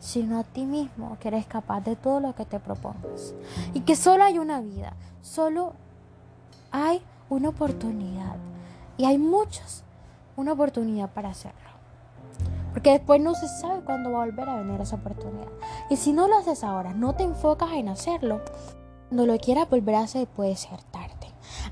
sino 0.00 0.40
a 0.40 0.44
ti 0.44 0.64
mismo, 0.64 1.16
que 1.20 1.28
eres 1.28 1.46
capaz 1.46 1.82
de 1.82 1.94
todo 1.94 2.18
lo 2.18 2.34
que 2.34 2.46
te 2.46 2.58
propongas. 2.58 3.34
Y 3.74 3.80
que 3.82 3.94
solo 3.94 4.24
hay 4.24 4.38
una 4.38 4.60
vida, 4.60 4.94
solo 5.20 5.74
hay 6.72 7.02
una 7.28 7.50
oportunidad. 7.50 8.36
Y 8.96 9.04
hay 9.04 9.18
muchos, 9.18 9.84
una 10.36 10.52
oportunidad 10.52 11.10
para 11.10 11.30
hacerlo. 11.30 11.70
Porque 12.72 12.90
después 12.90 13.20
no 13.20 13.34
se 13.34 13.48
sabe 13.48 13.82
cuándo 13.82 14.12
va 14.12 14.22
a 14.22 14.26
volver 14.26 14.48
a 14.48 14.56
venir 14.56 14.80
esa 14.80 14.96
oportunidad. 14.96 15.48
Y 15.90 15.96
si 15.96 16.12
no 16.12 16.28
lo 16.28 16.38
haces 16.38 16.64
ahora, 16.64 16.92
no 16.94 17.14
te 17.14 17.22
enfocas 17.22 17.72
en 17.72 17.88
hacerlo, 17.88 18.40
cuando 19.08 19.26
lo 19.26 19.38
quieras 19.38 19.68
volver 19.68 19.96
a 19.96 20.02
hacer 20.02 20.26
puede 20.28 20.56
ser 20.56 20.80
tarde. 20.84 21.10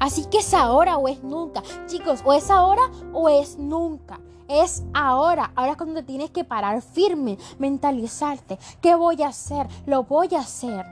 Así 0.00 0.24
que 0.26 0.38
es 0.38 0.54
ahora 0.54 0.98
o 0.98 1.08
es 1.08 1.22
nunca. 1.22 1.62
Chicos, 1.86 2.22
o 2.24 2.34
es 2.34 2.50
ahora 2.50 2.82
o 3.12 3.28
es 3.28 3.58
nunca. 3.58 4.20
Es 4.48 4.82
ahora. 4.94 5.52
Ahora 5.54 5.72
es 5.72 5.76
cuando 5.76 6.00
te 6.00 6.06
tienes 6.06 6.30
que 6.30 6.44
parar 6.44 6.80
firme, 6.82 7.38
mentalizarte. 7.58 8.58
¿Qué 8.80 8.94
voy 8.94 9.22
a 9.22 9.28
hacer? 9.28 9.68
Lo 9.86 10.04
voy 10.04 10.34
a 10.34 10.40
hacer. 10.40 10.84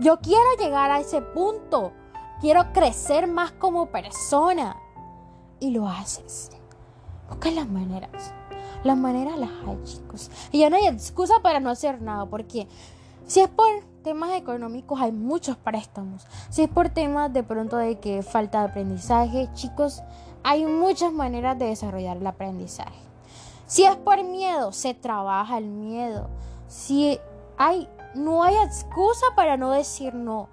Yo 0.00 0.20
quiero 0.20 0.44
llegar 0.58 0.90
a 0.90 1.00
ese 1.00 1.20
punto. 1.20 1.92
Quiero 2.40 2.72
crecer 2.72 3.26
más 3.26 3.52
como 3.52 3.86
persona. 3.86 4.76
Y 5.58 5.70
lo 5.70 5.88
haces. 5.88 6.50
Busca 7.28 7.50
las 7.50 7.68
maneras. 7.68 8.32
Las 8.84 8.96
maneras 8.96 9.38
las 9.38 9.50
hay, 9.66 9.82
chicos. 9.82 10.30
Y 10.52 10.60
ya 10.60 10.70
no 10.70 10.76
hay 10.76 10.86
excusa 10.86 11.40
para 11.42 11.60
no 11.60 11.70
hacer 11.70 12.00
nada. 12.02 12.26
Porque 12.26 12.68
si 13.26 13.40
es 13.40 13.48
por 13.48 13.66
temas 14.04 14.30
económicos, 14.32 15.00
hay 15.00 15.10
muchos 15.10 15.56
préstamos. 15.56 16.26
Si 16.50 16.62
es 16.62 16.68
por 16.68 16.90
temas 16.90 17.32
de 17.32 17.42
pronto 17.42 17.76
de 17.76 17.98
que 17.98 18.22
falta 18.22 18.60
de 18.60 18.68
aprendizaje, 18.68 19.48
chicos, 19.54 20.02
hay 20.48 20.64
muchas 20.64 21.12
maneras 21.12 21.58
de 21.58 21.64
desarrollar 21.64 22.18
el 22.18 22.26
aprendizaje. 22.26 23.00
Si 23.66 23.82
es 23.82 23.96
por 23.96 24.22
miedo, 24.22 24.70
se 24.70 24.94
trabaja 24.94 25.58
el 25.58 25.64
miedo. 25.64 26.28
Si 26.68 27.18
no 28.14 28.44
hay 28.44 28.54
excusa 28.58 29.26
para 29.34 29.56
no 29.56 29.72
decir 29.72 30.14
no. 30.14 30.48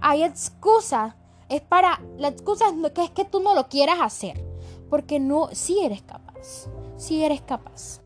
Hay 0.00 0.22
excusa, 0.22 1.14
es 1.50 1.60
para, 1.60 2.00
la 2.16 2.28
excusa 2.28 2.70
es 2.70 2.92
que 2.92 3.04
es 3.04 3.10
que 3.10 3.26
tú 3.26 3.40
no 3.40 3.54
lo 3.54 3.68
quieras 3.68 3.98
hacer. 4.00 4.42
Porque 4.88 5.20
no, 5.20 5.50
si 5.52 5.84
eres 5.84 6.00
capaz, 6.00 6.66
si 6.96 7.22
eres 7.22 7.42
capaz. 7.42 8.00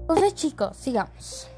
Entonces 0.00 0.34
chicos, 0.34 0.76
sigamos 0.76 1.48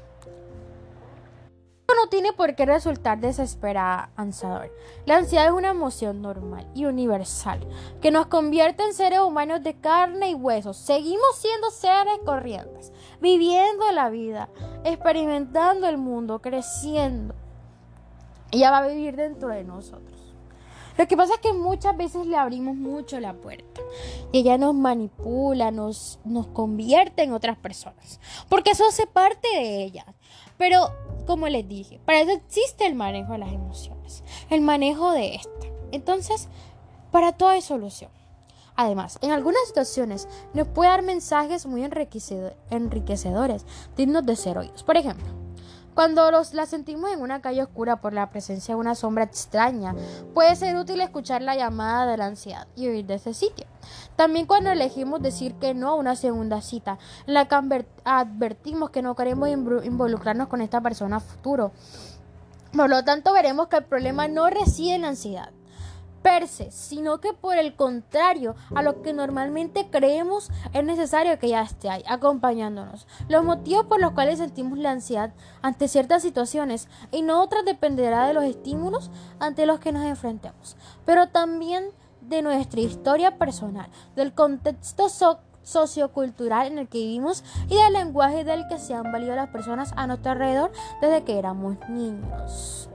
no 1.95 2.09
tiene 2.09 2.33
por 2.33 2.53
qué 2.55 2.65
resultar 2.65 3.19
desesperanzador. 3.19 4.73
La 5.05 5.17
ansiedad 5.17 5.45
es 5.45 5.53
una 5.53 5.69
emoción 5.69 6.21
normal 6.21 6.67
y 6.75 6.83
universal 6.83 7.65
que 8.01 8.11
nos 8.11 8.27
convierte 8.27 8.83
en 8.83 8.93
seres 8.93 9.21
humanos 9.21 9.63
de 9.63 9.79
carne 9.79 10.31
y 10.31 10.35
hueso. 10.35 10.73
Seguimos 10.73 11.37
siendo 11.37 11.71
seres 11.71 12.19
corrientes, 12.25 12.91
viviendo 13.21 13.89
la 13.93 14.09
vida, 14.09 14.49
experimentando 14.83 15.87
el 15.87 15.97
mundo, 15.97 16.39
creciendo. 16.39 17.35
Ella 18.51 18.71
va 18.71 18.79
a 18.79 18.87
vivir 18.87 19.15
dentro 19.15 19.47
de 19.47 19.63
nosotros. 19.63 20.35
Lo 20.97 21.07
que 21.07 21.15
pasa 21.15 21.35
es 21.35 21.39
que 21.39 21.53
muchas 21.53 21.95
veces 21.95 22.25
le 22.25 22.35
abrimos 22.35 22.75
mucho 22.75 23.19
la 23.19 23.33
puerta 23.33 23.81
y 24.31 24.39
ella 24.39 24.57
nos 24.57 24.73
manipula, 24.73 25.69
nos, 25.69 26.19
nos 26.25 26.47
convierte 26.47 27.23
en 27.23 27.33
otras 27.33 27.55
personas, 27.57 28.19
porque 28.49 28.71
eso 28.71 28.83
hace 28.85 29.05
parte 29.05 29.47
de 29.47 29.83
ella. 29.83 30.05
Pero 30.57 30.89
como 31.27 31.47
les 31.47 31.67
dije, 31.67 31.99
para 32.05 32.21
eso 32.21 32.31
existe 32.31 32.87
el 32.87 32.95
manejo 32.95 33.33
de 33.33 33.37
las 33.37 33.53
emociones, 33.53 34.23
el 34.49 34.61
manejo 34.61 35.11
de 35.11 35.35
esta. 35.35 35.67
Entonces, 35.91 36.47
para 37.11 37.33
todo 37.33 37.49
hay 37.49 37.61
solución. 37.61 38.09
Además, 38.75 39.19
en 39.21 39.31
algunas 39.31 39.67
situaciones 39.67 40.27
nos 40.53 40.67
puede 40.67 40.89
dar 40.89 41.01
mensajes 41.01 41.65
muy 41.65 41.83
enriquecedores, 41.83 43.65
dignos 43.95 44.25
de 44.25 44.35
ser 44.35 44.57
oídos. 44.57 44.83
Por 44.83 44.97
ejemplo, 44.97 45.27
Cuando 45.97 46.29
los, 46.29 46.53
la 46.53 46.67
sentimos 46.67 47.09
en 47.09 47.23
una 47.23 47.41
calle 47.41 47.63
oscura 47.63 48.01
por 48.01 48.13
la 48.13 48.29
presencia 48.29 48.75
de 48.75 48.79
una 48.79 48.93
sombra 48.93 49.23
extraña, 49.23 49.95
puede 50.35 50.55
ser 50.55 50.77
útil 50.77 51.01
escuchar 51.01 51.41
la 51.41 51.55
llamada 51.55 52.05
de 52.05 52.17
la 52.17 52.27
ansiedad 52.27 52.67
y 52.75 52.87
huir 52.87 53.07
de 53.07 53.15
ese 53.15 53.33
sitio. 53.33 53.65
También 54.15 54.45
cuando 54.45 54.69
elegimos 54.69 55.23
decir 55.23 55.55
que 55.55 55.73
no 55.73 55.89
a 55.89 55.95
una 55.95 56.15
segunda 56.15 56.61
cita, 56.61 56.99
la 57.25 57.47
que 57.47 57.83
advertimos 58.03 58.91
que 58.91 59.01
no 59.01 59.15
queremos 59.15 59.49
involucrarnos 59.49 60.49
con 60.49 60.61
esta 60.61 60.81
persona 60.81 61.19
futuro. 61.19 61.71
Por 62.73 62.91
lo 62.91 63.03
tanto, 63.03 63.33
veremos 63.33 63.67
que 63.67 63.77
el 63.77 63.85
problema 63.85 64.27
no 64.27 64.51
reside 64.51 64.93
en 64.93 65.01
la 65.01 65.07
ansiedad, 65.07 65.49
sino 66.71 67.19
que 67.19 67.31
por 67.31 67.57
el 67.57 67.75
contrario 67.75 68.55
a 68.75 68.81
lo 68.81 69.01
que 69.01 69.13
normalmente 69.13 69.89
creemos 69.89 70.51
es 70.73 70.83
necesario 70.83 71.39
que 71.39 71.49
ya 71.49 71.61
esté 71.61 71.89
ahí, 71.89 72.03
acompañándonos. 72.07 73.07
Los 73.29 73.45
motivos 73.45 73.85
por 73.85 74.01
los 74.01 74.11
cuales 74.11 74.39
sentimos 74.39 74.77
la 74.77 74.91
ansiedad 74.91 75.33
ante 75.61 75.87
ciertas 75.87 76.21
situaciones 76.21 76.89
y 77.11 77.21
no 77.21 77.41
otras 77.41 77.63
dependerá 77.63 78.27
de 78.27 78.33
los 78.33 78.43
estímulos 78.43 79.09
ante 79.39 79.65
los 79.65 79.79
que 79.79 79.93
nos 79.93 80.03
enfrentemos, 80.03 80.75
pero 81.05 81.29
también 81.29 81.91
de 82.21 82.41
nuestra 82.41 82.81
historia 82.81 83.37
personal, 83.37 83.89
del 84.15 84.33
contexto 84.33 85.07
sociocultural 85.63 86.67
en 86.67 86.77
el 86.77 86.89
que 86.89 86.97
vivimos 86.97 87.43
y 87.69 87.75
del 87.75 87.93
lenguaje 87.93 88.43
del 88.43 88.67
que 88.67 88.79
se 88.79 88.93
han 88.93 89.13
valido 89.13 89.35
las 89.35 89.49
personas 89.49 89.93
a 89.95 90.07
nuestro 90.07 90.33
alrededor 90.33 90.71
desde 90.99 91.23
que 91.23 91.39
éramos 91.39 91.77
niños. 91.89 92.89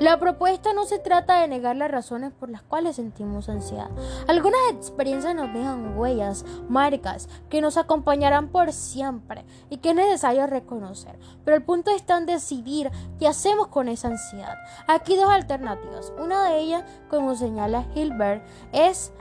La 0.00 0.18
propuesta 0.18 0.72
no 0.72 0.84
se 0.84 0.98
trata 0.98 1.40
de 1.40 1.48
negar 1.48 1.76
las 1.76 1.90
razones 1.90 2.32
por 2.32 2.50
las 2.50 2.62
cuales 2.62 2.96
sentimos 2.96 3.48
ansiedad. 3.48 3.90
Algunas 4.26 4.60
experiencias 4.72 5.34
nos 5.34 5.52
dejan 5.52 5.96
huellas, 5.96 6.44
marcas, 6.68 7.28
que 7.48 7.60
nos 7.60 7.76
acompañarán 7.76 8.48
por 8.48 8.72
siempre 8.72 9.44
y 9.70 9.78
que 9.78 9.90
es 9.90 9.94
necesario 9.94 10.46
reconocer. 10.46 11.18
Pero 11.44 11.56
el 11.56 11.62
punto 11.62 11.90
está 11.90 12.18
en 12.18 12.26
decidir 12.26 12.90
qué 13.18 13.28
hacemos 13.28 13.68
con 13.68 13.88
esa 13.88 14.08
ansiedad. 14.08 14.56
Aquí 14.88 15.16
dos 15.16 15.30
alternativas. 15.30 16.12
Una 16.18 16.48
de 16.48 16.60
ellas, 16.60 16.84
como 17.08 17.34
señala 17.34 17.86
Hilbert, 17.94 18.44
es 18.72 19.12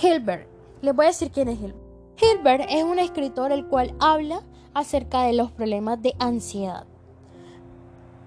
Hilbert. 0.00 0.46
Les 0.82 0.94
voy 0.94 1.06
a 1.06 1.08
decir 1.08 1.30
quién 1.30 1.48
es 1.48 1.58
Hilbert. 1.58 1.90
Hilbert 2.20 2.66
es 2.68 2.84
un 2.84 2.98
escritor 2.98 3.50
el 3.50 3.66
cual 3.66 3.94
habla 3.98 4.42
acerca 4.74 5.22
de 5.22 5.32
los 5.32 5.50
problemas 5.50 6.00
de 6.02 6.14
ansiedad. 6.18 6.86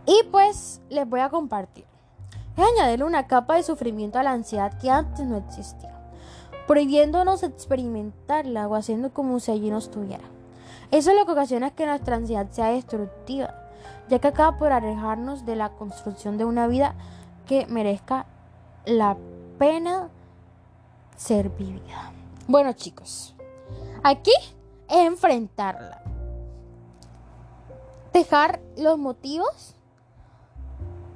Y 0.06 0.24
pues 0.32 0.82
les 0.90 1.08
voy 1.08 1.22
a 1.22 1.30
compartir. 1.30 1.86
Es 2.58 2.66
añadirle 2.66 3.06
una 3.06 3.28
capa 3.28 3.56
de 3.56 3.64
sufrimiento 3.64 4.20
a 4.20 4.24
la 4.24 4.32
ansiedad 4.32 4.78
que 4.80 4.90
antes 4.92 5.26
no 5.26 5.38
existía, 5.38 5.94
prohibiéndonos 6.68 7.42
experimentarla 7.42 8.68
o 8.68 8.76
haciendo 8.76 9.12
como 9.12 9.40
si 9.40 9.52
allí 9.52 9.72
no 9.72 9.78
estuviera. 9.78 10.24
Eso 10.92 11.10
es 11.10 11.18
lo 11.18 11.26
que 11.26 11.32
ocasiona 11.32 11.72
que 11.72 11.88
nuestra 11.88 12.18
ansiedad 12.18 12.48
sea 12.52 12.68
destructiva, 12.68 13.56
ya 14.10 14.20
que 14.20 14.28
acaba 14.28 14.60
por 14.60 14.72
alejarnos 14.72 15.46
de 15.46 15.56
la 15.56 15.70
construcción 15.70 16.38
de 16.38 16.46
una 16.46 16.68
vida 16.68 16.94
que 17.48 17.66
merezca 17.66 18.28
la 18.86 19.18
pena 19.58 20.10
ser 21.16 21.50
vivida. 21.50 22.12
Bueno 22.48 22.74
chicos, 22.74 23.34
aquí 24.04 24.34
es 24.90 25.08
enfrentarla. 25.08 26.04
Dejar 28.14 28.60
los 28.78 29.00
motivos 29.00 29.76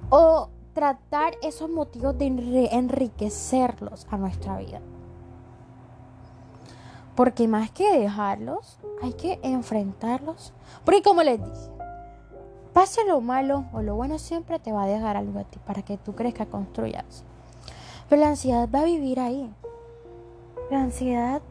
o 0.09 0.49
tratar 0.73 1.33
esos 1.41 1.69
motivos 1.69 2.17
de 2.17 2.69
enriquecerlos 2.71 4.07
a 4.09 4.17
nuestra 4.17 4.57
vida. 4.57 4.79
Porque 7.15 7.47
más 7.47 7.71
que 7.71 7.97
dejarlos, 7.97 8.77
hay 9.01 9.13
que 9.13 9.39
enfrentarlos. 9.41 10.53
Porque 10.85 11.01
como 11.01 11.23
les 11.23 11.43
dije, 11.43 11.71
pase 12.73 13.03
lo 13.07 13.21
malo 13.21 13.65
o 13.73 13.81
lo 13.81 13.95
bueno 13.95 14.19
siempre 14.19 14.59
te 14.59 14.71
va 14.71 14.83
a 14.83 14.87
dejar 14.87 15.17
algo 15.17 15.39
a 15.39 15.43
ti 15.43 15.57
para 15.65 15.81
que 15.81 15.97
tú 15.97 16.13
crezcas, 16.13 16.47
construyas. 16.47 17.23
Pero 18.07 18.21
la 18.21 18.29
ansiedad 18.29 18.69
va 18.73 18.81
a 18.81 18.85
vivir 18.85 19.19
ahí. 19.19 19.51
La 20.69 20.81
ansiedad 20.83 21.41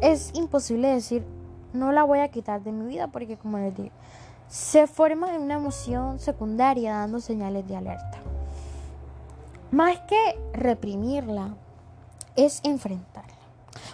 es 0.00 0.30
imposible 0.34 0.86
decir, 0.86 1.24
no 1.72 1.90
la 1.90 2.04
voy 2.04 2.20
a 2.20 2.28
quitar 2.28 2.62
de 2.62 2.70
mi 2.70 2.86
vida 2.86 3.08
porque 3.08 3.36
como 3.36 3.58
les 3.58 3.76
digo, 3.76 3.90
se 4.48 4.86
forma 4.86 5.34
en 5.34 5.42
una 5.42 5.54
emoción 5.54 6.18
secundaria 6.18 6.94
dando 6.94 7.20
señales 7.20 7.66
de 7.68 7.76
alerta. 7.76 8.18
Más 9.70 9.98
que 10.00 10.38
reprimirla, 10.52 11.54
es 12.36 12.60
enfrentarla. 12.64 13.34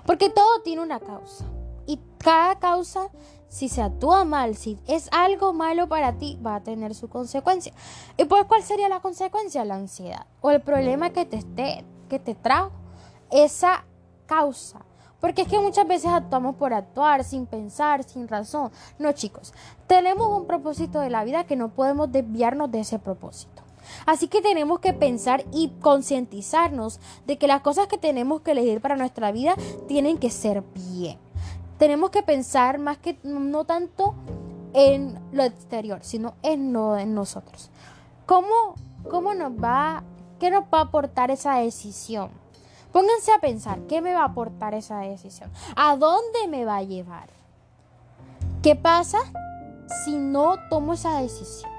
Porque 0.07 0.31
todo 0.31 0.62
tiene 0.62 0.83
una 0.83 1.01
causa. 1.01 1.45
Y 1.87 1.99
cada 2.19 2.59
causa, 2.59 3.09
si 3.49 3.69
se 3.69 3.83
actúa 3.83 4.25
mal, 4.25 4.55
si 4.55 4.79
es 4.87 5.09
algo 5.12 5.53
malo 5.53 5.88
para 5.88 6.12
ti, 6.12 6.38
va 6.45 6.57
a 6.57 6.62
tener 6.62 6.95
su 6.95 7.09
consecuencia. 7.09 7.73
¿Y 8.17 8.25
pues 8.25 8.45
cuál 8.45 8.62
sería 8.62 8.88
la 8.88 9.01
consecuencia? 9.01 9.64
La 9.64 9.75
ansiedad. 9.75 10.27
O 10.40 10.51
el 10.51 10.61
problema 10.61 11.11
que 11.11 11.25
te, 11.25 11.37
esté, 11.37 11.85
que 12.09 12.19
te 12.19 12.35
trajo 12.35 12.71
esa 13.31 13.85
causa 14.27 14.81
porque 15.24 15.40
es 15.40 15.48
que 15.48 15.58
muchas 15.58 15.88
veces 15.88 16.10
actuamos 16.10 16.56
por 16.56 16.74
actuar, 16.74 17.24
sin 17.24 17.46
pensar, 17.46 18.04
sin 18.04 18.28
razón. 18.28 18.70
No, 18.98 19.12
chicos, 19.12 19.54
tenemos 19.87 20.28
un 20.28 20.46
propósito 20.46 21.00
de 21.00 21.08
la 21.08 21.24
vida 21.24 21.44
que 21.44 21.56
no 21.56 21.70
podemos 21.70 22.12
desviarnos 22.12 22.70
de 22.70 22.80
ese 22.80 22.98
propósito. 22.98 23.62
Así 24.04 24.28
que 24.28 24.42
tenemos 24.42 24.80
que 24.80 24.92
pensar 24.92 25.42
y 25.50 25.70
concientizarnos 25.80 27.00
de 27.26 27.38
que 27.38 27.46
las 27.46 27.62
cosas 27.62 27.87
que 27.87 27.96
tenemos 27.96 28.42
que 28.42 28.50
elegir 28.50 28.82
para 28.82 28.96
nuestra 28.96 29.32
vida 29.32 29.54
tienen 29.88 30.18
que 30.18 30.28
ser 30.28 30.62
bien. 30.74 31.18
Tenemos 31.78 32.10
que 32.10 32.22
pensar 32.22 32.78
más 32.78 32.98
que 32.98 33.18
no 33.22 33.64
tanto 33.64 34.14
en 34.74 35.18
lo 35.32 35.42
exterior, 35.42 36.00
sino 36.02 36.34
en, 36.42 36.74
lo, 36.74 36.98
en 36.98 37.14
nosotros. 37.14 37.70
¿Cómo, 38.26 38.74
¿Cómo 39.10 39.32
nos 39.32 39.52
va, 39.52 40.04
qué 40.38 40.50
nos 40.50 40.64
va 40.64 40.80
a 40.80 40.82
aportar 40.82 41.30
esa 41.30 41.54
decisión? 41.60 42.43
Pónganse 42.94 43.33
a 43.33 43.40
pensar, 43.40 43.80
¿qué 43.88 44.00
me 44.00 44.14
va 44.14 44.20
a 44.20 44.26
aportar 44.26 44.72
esa 44.72 45.00
decisión? 45.00 45.50
¿A 45.74 45.96
dónde 45.96 46.46
me 46.48 46.64
va 46.64 46.76
a 46.76 46.85
llevar? 46.85 47.28
¿Qué 48.62 48.76
pasa 48.76 49.18
si 50.04 50.16
no 50.16 50.54
tomo 50.70 50.92
esa 50.92 51.18
decisión? 51.18 51.72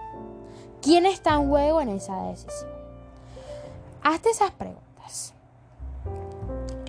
¿Quién 0.82 1.06
está 1.06 1.36
en 1.36 1.47
juego 1.47 1.80
en 1.80 1.88
esa 1.88 2.21
decisión? 2.23 2.69
Hazte 4.04 4.32
esas 4.32 4.51
preguntas. 4.51 5.34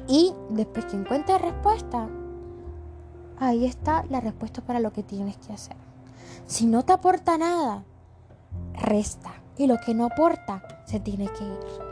Y 0.08 0.34
después 0.50 0.86
que 0.86 0.96
encuentres 0.96 1.40
respuesta, 1.40 2.08
ahí 3.38 3.64
está 3.64 4.04
la 4.10 4.20
respuesta 4.20 4.60
para 4.60 4.80
lo 4.80 4.92
que 4.92 5.04
tienes 5.04 5.36
que 5.36 5.52
hacer. 5.52 5.76
Si 6.48 6.66
no 6.66 6.84
te 6.84 6.92
aporta 6.92 7.38
nada, 7.38 7.84
resta. 8.74 9.34
Y 9.56 9.68
lo 9.68 9.78
que 9.78 9.94
no 9.94 10.06
aporta, 10.06 10.82
se 10.84 10.98
tiene 10.98 11.28
que 11.28 11.44
ir. 11.44 11.85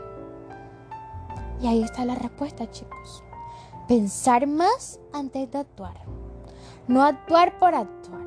Y 1.61 1.67
ahí 1.67 1.83
está 1.83 2.05
la 2.05 2.15
respuesta, 2.15 2.69
chicos. 2.69 3.23
Pensar 3.87 4.47
más 4.47 4.99
antes 5.13 5.51
de 5.51 5.59
actuar. 5.59 5.95
No 6.87 7.03
actuar 7.03 7.57
por 7.59 7.75
actuar. 7.75 8.25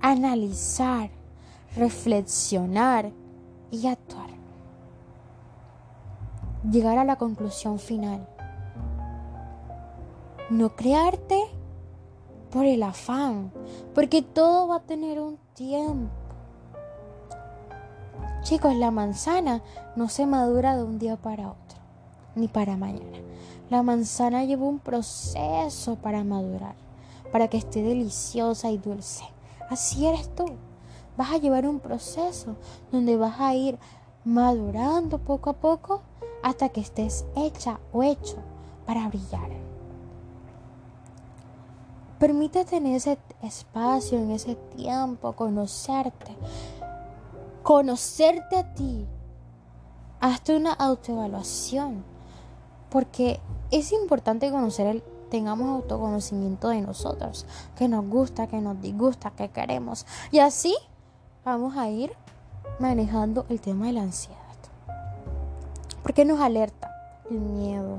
Analizar, 0.00 1.10
reflexionar 1.76 3.12
y 3.70 3.86
actuar. 3.86 4.30
Llegar 6.70 6.98
a 6.98 7.04
la 7.04 7.16
conclusión 7.16 7.78
final. 7.78 8.26
No 10.50 10.74
crearte 10.74 11.40
por 12.50 12.64
el 12.64 12.82
afán, 12.82 13.52
porque 13.94 14.22
todo 14.22 14.66
va 14.66 14.76
a 14.76 14.80
tener 14.80 15.20
un 15.20 15.38
tiempo. 15.54 16.10
Chicos, 18.42 18.74
la 18.74 18.90
manzana 18.90 19.62
no 19.94 20.08
se 20.08 20.26
madura 20.26 20.76
de 20.76 20.82
un 20.82 20.98
día 20.98 21.16
para 21.16 21.50
otro 21.50 21.79
ni 22.34 22.48
para 22.48 22.76
mañana. 22.76 23.18
La 23.70 23.82
manzana 23.82 24.44
lleva 24.44 24.66
un 24.66 24.80
proceso 24.80 25.96
para 25.96 26.24
madurar, 26.24 26.74
para 27.30 27.48
que 27.48 27.56
esté 27.56 27.82
deliciosa 27.82 28.70
y 28.70 28.78
dulce. 28.78 29.24
Así 29.68 30.06
eres 30.06 30.34
tú. 30.34 30.46
Vas 31.16 31.32
a 31.32 31.38
llevar 31.38 31.68
un 31.68 31.78
proceso 31.78 32.56
donde 32.90 33.16
vas 33.16 33.38
a 33.38 33.54
ir 33.54 33.78
madurando 34.24 35.18
poco 35.18 35.50
a 35.50 35.52
poco 35.54 36.02
hasta 36.42 36.68
que 36.70 36.80
estés 36.80 37.24
hecha 37.36 37.78
o 37.92 38.02
hecho 38.02 38.38
para 38.86 39.08
brillar. 39.08 39.50
Permítete 42.18 42.76
en 42.76 42.86
ese 42.86 43.18
espacio, 43.42 44.18
en 44.18 44.32
ese 44.32 44.56
tiempo, 44.76 45.32
conocerte. 45.32 46.36
Conocerte 47.62 48.58
a 48.58 48.74
ti. 48.74 49.06
Hazte 50.20 50.56
una 50.56 50.72
autoevaluación 50.72 52.09
porque 52.90 53.40
es 53.70 53.92
importante 53.92 54.50
conocer 54.50 54.86
el 54.86 55.02
tengamos 55.30 55.68
autoconocimiento 55.68 56.68
de 56.68 56.82
nosotros, 56.82 57.46
que 57.76 57.88
nos 57.88 58.04
gusta, 58.06 58.48
que 58.48 58.60
nos 58.60 58.80
disgusta, 58.82 59.30
que 59.30 59.48
queremos. 59.48 60.04
Y 60.30 60.40
así 60.40 60.76
vamos 61.44 61.76
a 61.76 61.88
ir 61.88 62.12
manejando 62.78 63.46
el 63.48 63.60
tema 63.60 63.86
de 63.86 63.92
la 63.92 64.02
ansiedad. 64.02 64.36
Porque 66.02 66.24
nos 66.24 66.40
alerta 66.40 66.90
el 67.30 67.38
miedo, 67.38 67.98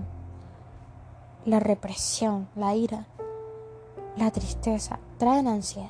la 1.46 1.60
represión, 1.60 2.48
la 2.56 2.76
ira, 2.76 3.06
la 4.18 4.30
tristeza, 4.32 5.00
traen 5.18 5.48
ansiedad. 5.48 5.90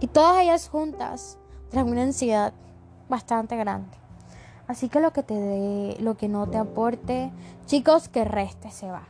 Y 0.00 0.06
todas 0.08 0.42
ellas 0.42 0.68
juntas 0.68 1.38
traen 1.70 1.88
una 1.88 2.02
ansiedad 2.02 2.52
bastante 3.08 3.56
grande. 3.56 4.03
Así 4.66 4.88
que 4.88 5.00
lo 5.00 5.12
que 5.12 5.22
te 5.22 5.34
dé, 5.34 5.96
lo 6.00 6.16
que 6.16 6.28
no 6.28 6.48
te 6.48 6.56
aporte, 6.56 7.30
chicos, 7.66 8.08
que 8.08 8.24
reste 8.24 8.70
se 8.70 8.90
va. 8.90 9.08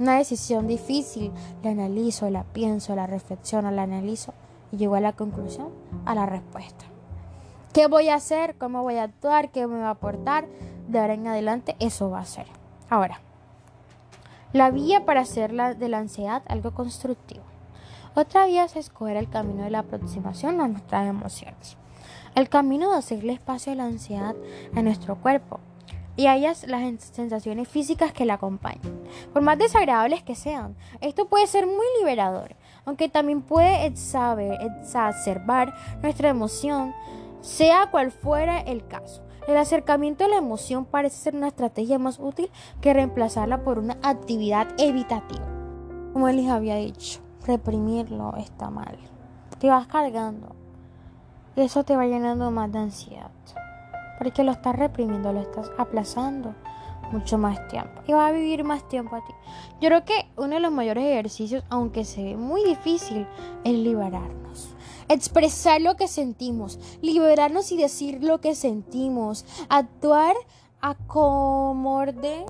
Una 0.00 0.16
decisión 0.16 0.66
difícil, 0.66 1.30
la 1.62 1.70
analizo, 1.70 2.28
la 2.30 2.44
pienso, 2.44 2.96
la 2.96 3.06
reflexiono, 3.06 3.70
la 3.70 3.82
analizo 3.82 4.32
y 4.72 4.78
llego 4.78 4.94
a 4.94 5.00
la 5.00 5.12
conclusión, 5.12 5.68
a 6.06 6.14
la 6.14 6.26
respuesta. 6.26 6.86
¿Qué 7.72 7.86
voy 7.86 8.08
a 8.08 8.16
hacer? 8.16 8.56
¿Cómo 8.56 8.82
voy 8.82 8.96
a 8.96 9.04
actuar? 9.04 9.50
¿Qué 9.50 9.66
me 9.66 9.78
va 9.78 9.88
a 9.88 9.90
aportar? 9.90 10.46
De 10.88 10.98
ahora 10.98 11.14
en 11.14 11.28
adelante 11.28 11.76
eso 11.78 12.10
va 12.10 12.20
a 12.20 12.24
ser. 12.24 12.46
Ahora, 12.88 13.20
la 14.52 14.70
vía 14.70 15.04
para 15.04 15.20
hacer 15.20 15.52
la, 15.52 15.74
de 15.74 15.88
la 15.88 15.98
ansiedad 15.98 16.42
algo 16.48 16.72
constructivo. 16.72 17.44
Otra 18.16 18.46
vía 18.46 18.64
es 18.64 18.74
escoger 18.74 19.16
el 19.16 19.30
camino 19.30 19.62
de 19.62 19.70
la 19.70 19.80
aproximación 19.80 20.60
a 20.60 20.66
nuestras 20.66 21.06
emociones. 21.06 21.76
El 22.34 22.48
camino 22.48 22.90
de 22.90 22.98
hacerle 22.98 23.32
espacio 23.32 23.72
a 23.72 23.76
la 23.76 23.84
ansiedad 23.84 24.36
en 24.74 24.84
nuestro 24.84 25.16
cuerpo 25.16 25.60
y 26.16 26.26
a 26.26 26.36
ellas 26.36 26.64
las 26.68 26.82
sensaciones 27.02 27.66
físicas 27.66 28.12
que 28.12 28.24
la 28.24 28.34
acompañan. 28.34 29.00
Por 29.32 29.42
más 29.42 29.58
desagradables 29.58 30.22
que 30.22 30.34
sean, 30.34 30.76
esto 31.00 31.28
puede 31.28 31.46
ser 31.46 31.66
muy 31.66 31.86
liberador, 31.98 32.56
aunque 32.84 33.08
también 33.08 33.42
puede 33.42 33.86
exacerbar 33.86 35.74
nuestra 36.02 36.28
emoción, 36.28 36.94
sea 37.40 37.90
cual 37.90 38.12
fuera 38.12 38.60
el 38.60 38.86
caso. 38.86 39.22
El 39.48 39.56
acercamiento 39.56 40.24
a 40.24 40.28
la 40.28 40.36
emoción 40.36 40.84
parece 40.84 41.16
ser 41.16 41.34
una 41.34 41.48
estrategia 41.48 41.98
más 41.98 42.18
útil 42.20 42.50
que 42.80 42.94
reemplazarla 42.94 43.64
por 43.64 43.78
una 43.78 43.96
actividad 44.02 44.68
evitativa. 44.78 45.46
Como 46.12 46.28
les 46.28 46.48
había 46.48 46.76
dicho, 46.76 47.20
reprimirlo 47.46 48.36
está 48.36 48.70
mal. 48.70 48.98
Te 49.58 49.68
vas 49.68 49.86
cargando. 49.86 50.59
Eso 51.62 51.84
te 51.84 51.96
va 51.96 52.06
llenando 52.06 52.50
más 52.50 52.72
de 52.72 52.78
ansiedad. 52.78 53.30
Porque 54.18 54.44
lo 54.44 54.52
estás 54.52 54.76
reprimiendo, 54.76 55.32
lo 55.32 55.40
estás 55.40 55.70
aplazando 55.78 56.54
mucho 57.12 57.38
más 57.38 57.66
tiempo. 57.68 58.02
Y 58.06 58.12
va 58.12 58.28
a 58.28 58.32
vivir 58.32 58.64
más 58.64 58.86
tiempo 58.88 59.16
a 59.16 59.24
ti. 59.24 59.32
Yo 59.80 59.88
creo 59.88 60.04
que 60.04 60.28
uno 60.36 60.54
de 60.54 60.60
los 60.60 60.72
mayores 60.72 61.04
ejercicios, 61.04 61.64
aunque 61.70 62.04
se 62.04 62.22
ve 62.22 62.36
muy 62.36 62.64
difícil, 62.64 63.26
es 63.64 63.74
liberarnos 63.74 64.74
expresar 65.10 65.80
lo 65.80 65.96
que 65.96 66.06
sentimos, 66.06 66.78
liberarnos 67.02 67.72
y 67.72 67.76
decir 67.76 68.22
lo 68.22 68.40
que 68.40 68.54
sentimos, 68.54 69.44
actuar 69.68 70.36
a 70.80 70.94
como 70.94 72.06
de 72.06 72.46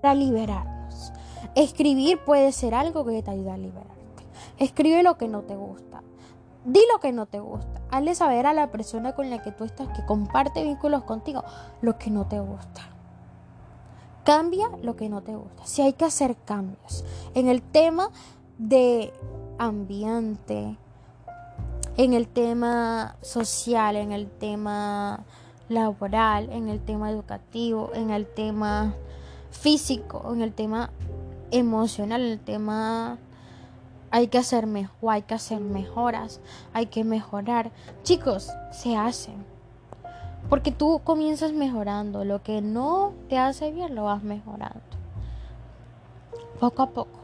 para 0.00 0.14
liberarnos. 0.14 1.12
Escribir 1.56 2.18
puede 2.24 2.52
ser 2.52 2.74
algo 2.74 3.04
que 3.04 3.20
te 3.22 3.30
ayuda 3.32 3.54
a 3.54 3.58
liberarte. 3.58 4.24
Escribe 4.58 5.02
lo 5.02 5.18
que 5.18 5.26
no 5.26 5.42
te 5.42 5.56
gusta. 5.56 6.02
Di 6.64 6.80
lo 6.92 7.00
que 7.00 7.12
no 7.12 7.26
te 7.26 7.40
gusta. 7.40 7.80
Hazle 7.90 8.14
saber 8.14 8.46
a 8.46 8.52
la 8.52 8.70
persona 8.70 9.14
con 9.14 9.30
la 9.30 9.42
que 9.42 9.52
tú 9.52 9.64
estás, 9.64 9.88
que 9.88 10.04
comparte 10.04 10.62
vínculos 10.62 11.04
contigo, 11.04 11.44
lo 11.80 11.98
que 11.98 12.10
no 12.10 12.26
te 12.26 12.40
gusta. 12.40 12.82
Cambia 14.24 14.68
lo 14.82 14.96
que 14.96 15.08
no 15.08 15.22
te 15.22 15.34
gusta. 15.34 15.64
Si 15.64 15.82
hay 15.82 15.94
que 15.94 16.04
hacer 16.04 16.36
cambios 16.36 17.04
en 17.34 17.48
el 17.48 17.62
tema 17.62 18.10
de 18.58 19.12
ambiente, 19.58 20.76
en 21.96 22.12
el 22.12 22.28
tema 22.28 23.16
social, 23.22 23.96
en 23.96 24.12
el 24.12 24.30
tema 24.30 25.24
laboral, 25.68 26.50
en 26.50 26.68
el 26.68 26.80
tema 26.80 27.10
educativo, 27.10 27.90
en 27.94 28.10
el 28.10 28.26
tema 28.26 28.94
físico, 29.50 30.30
en 30.32 30.42
el 30.42 30.52
tema 30.52 30.90
emocional, 31.50 32.22
en 32.22 32.32
el 32.32 32.40
tema 32.40 33.18
hay 34.10 34.28
que 34.28 34.38
hacer 34.38 34.66
hay 35.06 35.22
que 35.22 35.34
hacer 35.34 35.60
mejoras, 35.60 36.40
hay 36.72 36.86
que 36.86 37.04
mejorar. 37.04 37.70
Chicos, 38.02 38.50
se 38.72 38.96
hacen. 38.96 39.44
Porque 40.48 40.72
tú 40.72 41.00
comienzas 41.04 41.52
mejorando, 41.52 42.24
lo 42.24 42.42
que 42.42 42.62
no 42.62 43.12
te 43.28 43.38
hace 43.38 43.70
bien 43.70 43.94
lo 43.94 44.04
vas 44.04 44.22
mejorando. 44.22 44.80
Poco 46.58 46.82
a 46.82 46.90
poco. 46.90 47.20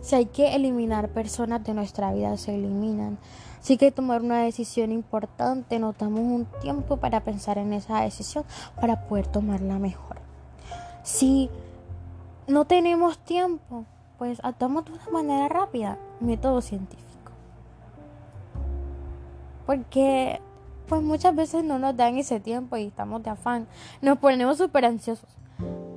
Si 0.00 0.14
hay 0.14 0.26
que 0.26 0.54
eliminar 0.54 1.08
personas 1.08 1.64
de 1.64 1.74
nuestra 1.74 2.12
vida, 2.12 2.36
se 2.36 2.54
eliminan. 2.54 3.18
Si 3.60 3.74
hay 3.74 3.78
que 3.78 3.92
tomar 3.92 4.22
una 4.22 4.42
decisión 4.42 4.92
importante, 4.92 5.78
nos 5.78 5.98
damos 5.98 6.20
un 6.20 6.46
tiempo 6.62 6.96
para 6.96 7.20
pensar 7.20 7.58
en 7.58 7.72
esa 7.72 8.00
decisión 8.00 8.44
para 8.80 9.06
poder 9.06 9.26
tomarla 9.26 9.78
mejor. 9.78 10.18
Si 11.02 11.50
no 12.46 12.64
tenemos 12.64 13.18
tiempo, 13.18 13.84
pues 14.18 14.38
actuamos 14.42 14.86
de 14.86 14.92
una 14.92 15.10
manera 15.12 15.48
rápida, 15.48 15.98
método 16.20 16.60
científico. 16.60 17.32
Porque 19.66 20.40
pues 20.88 21.02
muchas 21.02 21.34
veces 21.34 21.62
no 21.62 21.78
nos 21.78 21.96
dan 21.96 22.18
ese 22.18 22.40
tiempo 22.40 22.76
y 22.76 22.86
estamos 22.86 23.22
de 23.22 23.30
afán, 23.30 23.68
nos 24.02 24.18
ponemos 24.18 24.58
súper 24.58 24.84
ansiosos. 24.84 25.30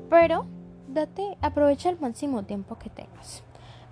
Pero 0.09 0.45
date, 0.87 1.37
aprovecha 1.41 1.89
el 1.89 1.99
máximo 1.99 2.43
tiempo 2.43 2.77
que 2.77 2.89
tengas. 2.89 3.43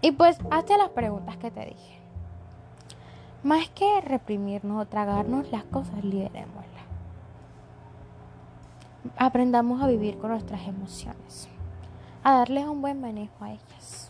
Y 0.02 0.12
pues 0.12 0.38
hazte 0.50 0.78
las 0.78 0.89
preguntas 0.89 1.38
que 1.38 1.52
te 1.52 1.65
dije. 1.65 2.00
Más 3.44 3.70
que 3.70 4.02
reprimirnos 4.02 4.82
o 4.82 4.88
tragarnos 4.88 5.52
las 5.52 5.63
cosas, 5.65 6.04
liberémoslas. 6.04 6.86
Aprendamos 9.17 9.82
a 9.82 9.88
vivir 9.88 10.17
con 10.20 10.30
nuestras 10.30 10.67
emociones, 10.67 11.50
a 12.24 12.34
darles 12.34 12.65
un 12.65 12.82
buen 12.82 13.02
manejo 13.02 13.44
a 13.44 13.52
ellas, 13.52 14.00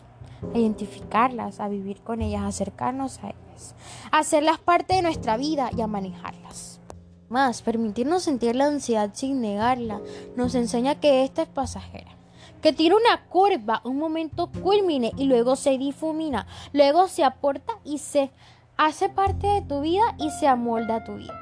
a 0.54 0.58
identificarlas, 0.58 1.60
a 1.60 1.68
vivir 1.68 2.00
con 2.02 2.22
ellas, 2.22 2.42
a 2.42 2.48
acercarnos 2.48 3.18
a 3.22 3.30
ellas, 3.30 3.74
a 4.10 4.18
hacerlas 4.18 4.58
parte 4.58 4.94
de 4.94 5.02
nuestra 5.02 5.36
vida 5.36 5.70
y 5.76 5.80
a 5.80 5.86
manejarlas. 5.86 6.80
Más, 7.28 7.62
permitirnos 7.62 8.24
sentir 8.24 8.56
la 8.56 8.66
ansiedad 8.66 9.10
sin 9.14 9.40
negarla 9.40 10.00
nos 10.36 10.54
enseña 10.54 11.00
que 11.00 11.24
esta 11.24 11.42
es 11.42 11.48
pasajera 11.48 12.12
que 12.62 12.72
tira 12.72 12.94
una 12.94 13.28
curva, 13.28 13.82
un 13.84 13.98
momento 13.98 14.48
culmine 14.62 15.12
y 15.16 15.24
luego 15.24 15.56
se 15.56 15.76
difumina, 15.76 16.46
luego 16.72 17.08
se 17.08 17.24
aporta 17.24 17.74
y 17.84 17.98
se 17.98 18.30
hace 18.76 19.08
parte 19.08 19.48
de 19.48 19.62
tu 19.62 19.80
vida 19.80 20.04
y 20.18 20.30
se 20.30 20.46
amolda 20.46 20.96
a 20.96 21.04
tu 21.04 21.16
vida. 21.16 21.34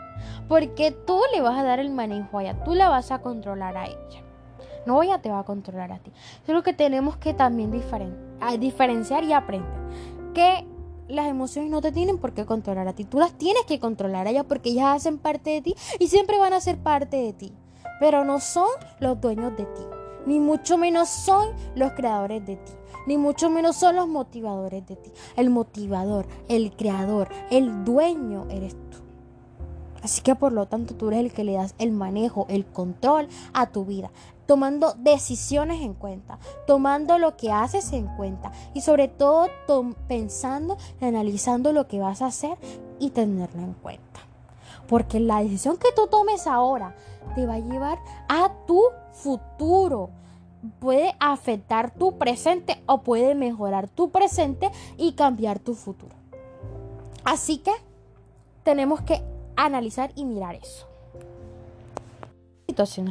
Porque 0.48 0.90
tú 0.90 1.20
le 1.32 1.42
vas 1.42 1.58
a 1.58 1.62
dar 1.62 1.78
el 1.78 1.90
manejo 1.90 2.38
a 2.38 2.42
ella, 2.42 2.64
tú 2.64 2.74
la 2.74 2.88
vas 2.88 3.12
a 3.12 3.20
controlar 3.20 3.76
a 3.76 3.86
ella. 3.86 4.24
No 4.86 5.02
ella 5.02 5.20
te 5.20 5.30
va 5.30 5.40
a 5.40 5.44
controlar 5.44 5.92
a 5.92 5.98
ti. 5.98 6.10
es 6.46 6.54
lo 6.54 6.62
que 6.62 6.72
tenemos 6.72 7.18
que 7.18 7.34
también 7.34 7.70
diferenciar 7.70 8.29
y 8.40 9.32
aprender. 9.32 9.80
Que 10.34 10.66
las 11.08 11.26
emociones 11.26 11.70
no 11.70 11.80
te 11.80 11.92
tienen 11.92 12.18
por 12.18 12.32
qué 12.32 12.46
controlar 12.46 12.88
a 12.88 12.92
ti. 12.94 13.04
Tú 13.04 13.18
las 13.18 13.32
tienes 13.32 13.64
que 13.64 13.80
controlar 13.80 14.26
a 14.26 14.30
ellas 14.30 14.46
porque 14.48 14.70
ellas 14.70 14.96
hacen 14.96 15.18
parte 15.18 15.50
de 15.50 15.62
ti 15.62 15.74
y 15.98 16.08
siempre 16.08 16.38
van 16.38 16.52
a 16.52 16.60
ser 16.60 16.78
parte 16.78 17.16
de 17.16 17.32
ti. 17.32 17.52
Pero 17.98 18.24
no 18.24 18.40
son 18.40 18.68
los 19.00 19.20
dueños 19.20 19.56
de 19.56 19.64
ti. 19.64 19.82
Ni 20.26 20.38
mucho 20.38 20.78
menos 20.78 21.08
son 21.08 21.48
los 21.74 21.92
creadores 21.92 22.46
de 22.46 22.56
ti 22.56 22.72
ni 23.06 23.18
mucho 23.18 23.50
menos 23.50 23.76
son 23.76 23.96
los 23.96 24.08
motivadores 24.08 24.86
de 24.86 24.96
ti. 24.96 25.10
El 25.36 25.50
motivador, 25.50 26.26
el 26.48 26.72
creador, 26.76 27.28
el 27.50 27.84
dueño 27.84 28.46
eres 28.50 28.74
tú. 28.74 28.98
Así 30.02 30.22
que 30.22 30.34
por 30.34 30.52
lo 30.52 30.66
tanto 30.66 30.94
tú 30.94 31.08
eres 31.08 31.20
el 31.20 31.32
que 31.32 31.44
le 31.44 31.54
das 31.54 31.74
el 31.78 31.92
manejo, 31.92 32.46
el 32.48 32.64
control 32.64 33.28
a 33.52 33.66
tu 33.66 33.84
vida, 33.84 34.10
tomando 34.50 34.94
decisiones 34.94 35.80
en 35.80 35.94
cuenta, 35.94 36.40
tomando 36.66 37.20
lo 37.20 37.36
que 37.36 37.52
haces 37.52 37.92
en 37.92 38.08
cuenta 38.16 38.50
y 38.74 38.80
sobre 38.80 39.06
todo 39.06 39.46
pensando 40.08 40.76
analizando 41.00 41.72
lo 41.72 41.86
que 41.86 42.00
vas 42.00 42.20
a 42.20 42.26
hacer 42.26 42.58
y 42.98 43.10
tenerlo 43.10 43.60
en 43.60 43.74
cuenta. 43.74 44.18
Porque 44.88 45.20
la 45.20 45.40
decisión 45.40 45.76
que 45.76 45.92
tú 45.94 46.08
tomes 46.08 46.48
ahora 46.48 46.96
te 47.36 47.46
va 47.46 47.54
a 47.54 47.58
llevar 47.60 48.00
a 48.28 48.50
tu 48.66 48.82
futuro 49.12 50.10
puede 50.80 51.14
afectar 51.20 51.94
tu 51.94 52.18
presente 52.18 52.82
o 52.86 53.02
puede 53.02 53.36
mejorar 53.36 53.86
tu 53.86 54.10
presente 54.10 54.68
y 54.96 55.12
cambiar 55.12 55.60
tu 55.60 55.74
futuro. 55.76 56.16
Así 57.22 57.58
que 57.58 57.72
tenemos 58.64 59.00
que 59.02 59.22
analizar 59.54 60.10
y 60.16 60.24
mirar 60.24 60.56
eso. 60.56 60.89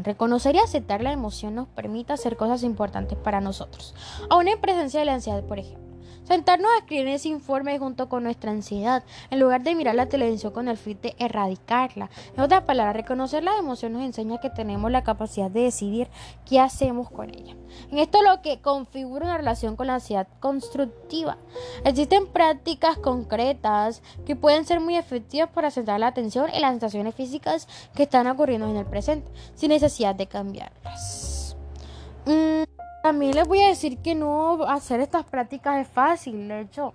Reconocer 0.04 0.56
y 0.56 0.60
aceptar 0.60 1.02
la 1.02 1.12
emoción 1.12 1.56
nos 1.56 1.68
permite 1.68 2.14
hacer 2.14 2.38
cosas 2.38 2.64
importantes 2.64 3.18
para 3.18 3.42
nosotros. 3.42 3.94
Aún 4.30 4.48
en 4.48 4.60
presencia 4.60 5.00
de 5.00 5.06
la 5.06 5.14
ansiedad, 5.14 5.44
por 5.44 5.60
ejemplo. 5.60 5.89
Sentarnos 6.30 6.70
a 6.72 6.78
escribir 6.78 7.08
ese 7.08 7.28
informe 7.28 7.80
junto 7.80 8.08
con 8.08 8.22
nuestra 8.24 8.52
ansiedad, 8.52 9.04
en 9.32 9.40
lugar 9.40 9.64
de 9.64 9.74
mirar 9.74 9.96
la 9.96 10.10
televisión 10.10 10.54
con 10.54 10.68
el 10.68 10.78
fin 10.78 11.00
de 11.02 11.16
erradicarla. 11.18 12.12
En 12.36 12.42
otras 12.42 12.66
palabras, 12.66 12.96
reconocer 12.96 13.44
las 13.44 13.58
emociones 13.58 13.98
nos 13.98 14.06
enseña 14.06 14.40
que 14.40 14.52
tenemos 14.52 14.92
la 14.92 15.04
capacidad 15.04 15.50
de 15.50 15.62
decidir 15.62 16.08
qué 16.46 16.60
hacemos 16.60 17.10
con 17.10 17.34
ella. 17.34 17.56
En 17.90 17.98
esto 17.98 18.22
lo 18.22 18.44
que 18.44 18.62
configura 18.62 19.26
una 19.26 19.38
relación 19.38 19.76
con 19.76 19.88
la 19.88 19.96
ansiedad 19.96 20.28
constructiva. 20.40 21.40
Existen 21.84 22.28
prácticas 22.28 23.00
concretas 23.00 24.04
que 24.28 24.36
pueden 24.36 24.66
ser 24.66 24.82
muy 24.82 24.98
efectivas 24.98 25.50
para 25.50 25.72
centrar 25.72 26.00
la 26.00 26.08
atención 26.08 26.48
en 26.54 26.62
las 26.62 26.74
sensaciones 26.74 27.16
físicas 27.16 27.68
que 27.96 28.04
están 28.04 28.28
ocurriendo 28.28 28.70
en 28.70 28.78
el 28.78 28.86
presente, 28.86 29.32
sin 29.56 29.70
necesidad 29.70 30.14
de 30.14 30.28
cambiarlas. 30.28 31.58
Mm, 32.28 32.79
también 33.02 33.36
les 33.36 33.48
voy 33.48 33.62
a 33.62 33.68
decir 33.68 33.98
que 34.00 34.16
no 34.16 34.64
hacer 34.64 35.00
estas 35.00 35.26
prácticas 35.26 35.82
es 35.82 35.88
fácil, 35.88 36.48
de 36.48 36.62
hecho. 36.62 36.94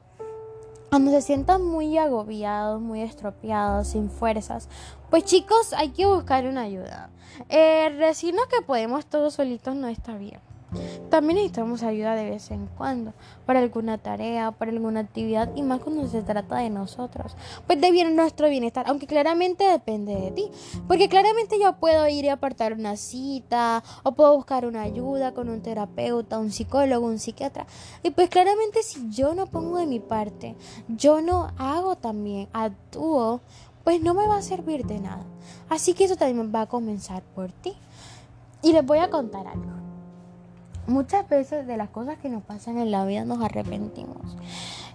cuando 0.91 1.11
se 1.11 1.23
sientan 1.23 1.65
muy 1.65 1.99
agobiados, 1.99 2.81
muy 2.81 3.03
estropeados, 3.03 3.89
sin 3.89 4.11
fuerzas, 4.11 4.69
pues 5.11 5.25
chicos, 5.25 5.73
hay 5.73 5.91
que 5.91 6.07
buscar 6.07 6.47
una 6.47 6.63
ayuda. 6.63 7.11
Eh, 7.49 7.91
decirnos 7.99 8.47
que 8.47 8.63
podemos 8.63 9.07
todos 9.07 9.35
solitos 9.35 9.75
no 9.75 9.89
está 9.89 10.15
bien. 10.15 10.41
También 11.11 11.37
necesitamos 11.37 11.83
ayuda 11.83 12.15
de 12.15 12.31
vez 12.31 12.51
en 12.51 12.67
cuando 12.67 13.13
para 13.47 13.61
alguna 13.61 13.99
tarea, 13.99 14.51
para 14.51 14.71
alguna 14.71 15.01
actividad 15.01 15.51
y 15.55 15.63
más 15.63 15.81
cuando 15.81 16.07
se 16.09 16.23
trata 16.23 16.57
de 16.57 16.71
nosotros. 16.71 17.37
Pues 17.67 17.81
de 17.81 17.91
bien 17.91 18.17
nuestro 18.17 18.49
bienestar, 18.49 18.87
aunque 18.89 19.07
claramente 19.07 19.65
depende 19.65 20.15
de 20.15 20.31
ti. 20.31 20.51
Porque 20.89 21.09
claramente 21.09 21.59
yo 21.61 21.75
puedo 21.77 22.09
ir 22.09 22.25
y 22.25 22.29
apartar 22.29 22.73
una 22.73 22.97
cita 22.97 23.83
o 24.03 24.13
puedo 24.13 24.35
buscar 24.37 24.67
una 24.67 24.83
ayuda 24.83 25.33
con 25.33 25.49
un 25.49 25.61
terapeuta, 25.61 26.39
un 26.39 26.51
psicólogo, 26.51 27.07
un 27.07 27.19
psiquiatra. 27.19 27.67
Y 28.03 28.11
pues 28.11 28.29
claramente 28.29 28.83
si 28.83 29.11
yo 29.11 29.35
no 29.35 29.47
pongo 29.47 29.79
de 29.79 29.87
mi 29.87 30.01
parte, 30.01 30.57
yo 30.89 31.21
no 31.21 31.51
hago 31.59 31.97
también, 31.97 32.49
actúo, 32.53 33.41
pues 33.85 34.01
no 34.01 34.15
me 34.15 34.27
va 34.27 34.39
a 34.39 34.43
servir 34.43 34.87
de 34.87 35.01
nada. 35.01 35.25
Así 35.69 35.95
que 35.95 36.05
eso 36.05 36.17
también 36.17 36.53
va 36.55 36.63
a 36.63 36.67
comenzar 36.67 37.23
por 37.35 37.53
ti. 37.53 37.75
Y 38.63 38.73
les 38.73 38.85
voy 38.85 38.99
a 38.99 39.11
contar 39.11 39.47
algo. 39.47 39.84
Muchas 40.87 41.29
veces 41.29 41.67
de 41.67 41.77
las 41.77 41.89
cosas 41.89 42.19
que 42.19 42.29
nos 42.29 42.43
pasan 42.43 42.79
en 42.79 42.91
la 42.91 43.05
vida 43.07 43.25
nos 43.25 43.43
arrepentimos 43.43 44.37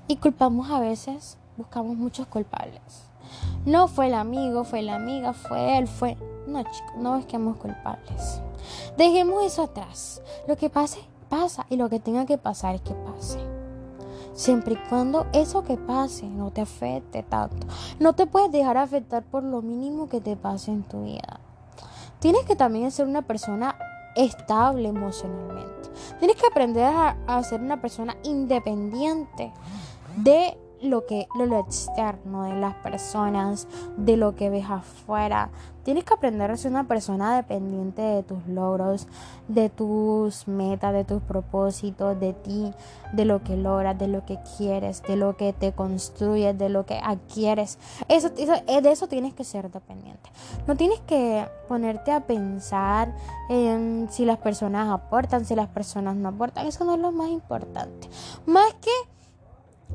y 0.07 0.17
culpamos 0.17 0.69
a 0.69 0.79
veces, 0.79 1.37
buscamos 1.57 1.97
muchos 1.97 2.27
culpables. 2.27 2.81
No 3.65 3.87
fue 3.87 4.07
el 4.07 4.13
amigo, 4.13 4.63
fue 4.63 4.81
la 4.81 4.95
amiga, 4.95 5.33
fue 5.33 5.77
él, 5.77 5.87
fue... 5.87 6.17
No 6.47 6.63
chicos, 6.63 6.95
no 6.97 7.15
busquemos 7.15 7.57
culpables. 7.57 8.41
Dejemos 8.97 9.43
eso 9.43 9.63
atrás. 9.63 10.21
Lo 10.47 10.57
que 10.57 10.69
pase, 10.69 10.99
pasa 11.29 11.65
y 11.69 11.75
lo 11.75 11.89
que 11.89 11.99
tenga 11.99 12.25
que 12.25 12.37
pasar 12.37 12.75
es 12.75 12.81
que 12.81 12.93
pase. 12.93 13.39
Siempre 14.33 14.73
y 14.73 14.89
cuando 14.89 15.27
eso 15.33 15.63
que 15.63 15.77
pase 15.77 16.25
no 16.25 16.51
te 16.51 16.61
afecte 16.61 17.23
tanto. 17.23 17.67
No 17.99 18.13
te 18.13 18.25
puedes 18.25 18.51
dejar 18.51 18.77
afectar 18.77 19.23
por 19.23 19.43
lo 19.43 19.61
mínimo 19.61 20.09
que 20.09 20.21
te 20.21 20.35
pase 20.35 20.71
en 20.71 20.83
tu 20.83 21.03
vida. 21.03 21.39
Tienes 22.19 22.45
que 22.45 22.55
también 22.55 22.91
ser 22.91 23.05
una 23.05 23.21
persona 23.21 23.75
estable 24.19 24.89
emocionalmente. 24.89 25.89
Tienes 26.19 26.37
que 26.37 26.47
aprender 26.47 26.91
a, 27.27 27.43
ser 27.43 27.61
una 27.61 27.81
persona 27.81 28.15
independiente 28.23 29.51
de 30.17 30.57
lo 30.81 31.05
que 31.05 31.27
lo, 31.35 31.59
externo 31.59 32.43
de 32.43 32.55
las 32.55 32.75
personas, 32.75 33.67
de 33.97 34.17
lo 34.17 34.35
que 34.35 34.49
ves 34.49 34.65
afuera. 34.69 35.49
Tienes 35.83 36.03
que 36.03 36.13
aprender 36.13 36.51
a 36.51 36.57
ser 36.57 36.71
una 36.71 36.87
persona 36.87 37.35
dependiente 37.35 38.01
de 38.01 38.21
tus 38.21 38.45
logros, 38.47 39.07
de 39.47 39.69
tus 39.69 40.47
metas, 40.47 40.93
de 40.93 41.03
tus 41.03 41.21
propósitos, 41.21 42.19
de 42.19 42.33
ti, 42.33 42.71
de 43.13 43.25
lo 43.25 43.43
que 43.43 43.57
logras, 43.57 43.97
de 43.97 44.07
lo 44.07 44.25
que 44.25 44.37
quieres, 44.57 45.01
de 45.03 45.15
lo 45.15 45.35
que 45.35 45.51
te 45.53 45.71
construyes, 45.71 46.57
de 46.57 46.69
lo 46.69 46.85
que 46.85 46.99
adquieres. 47.03 47.79
Eso, 48.07 48.29
eh, 48.67 48.81
de 48.81 48.91
eso 48.91 49.07
tienes 49.07 49.33
que 49.33 49.43
ser 49.43 49.71
dependiente. 49.71 50.29
No 50.67 50.75
tienes 50.75 50.99
que 51.01 51.47
ponerte 51.67 52.11
a 52.11 52.21
pensar 52.21 53.15
en 53.49 54.07
si 54.11 54.25
las 54.25 54.37
personas 54.37 54.89
aportan, 54.89 55.45
si 55.45 55.55
las 55.55 55.69
personas 55.69 56.15
no 56.15 56.29
aportan. 56.29 56.67
Eso 56.67 56.83
no 56.83 56.95
es 56.95 56.99
lo 56.99 57.11
más 57.11 57.29
importante. 57.29 58.09
Más 58.45 58.73
que 58.75 58.91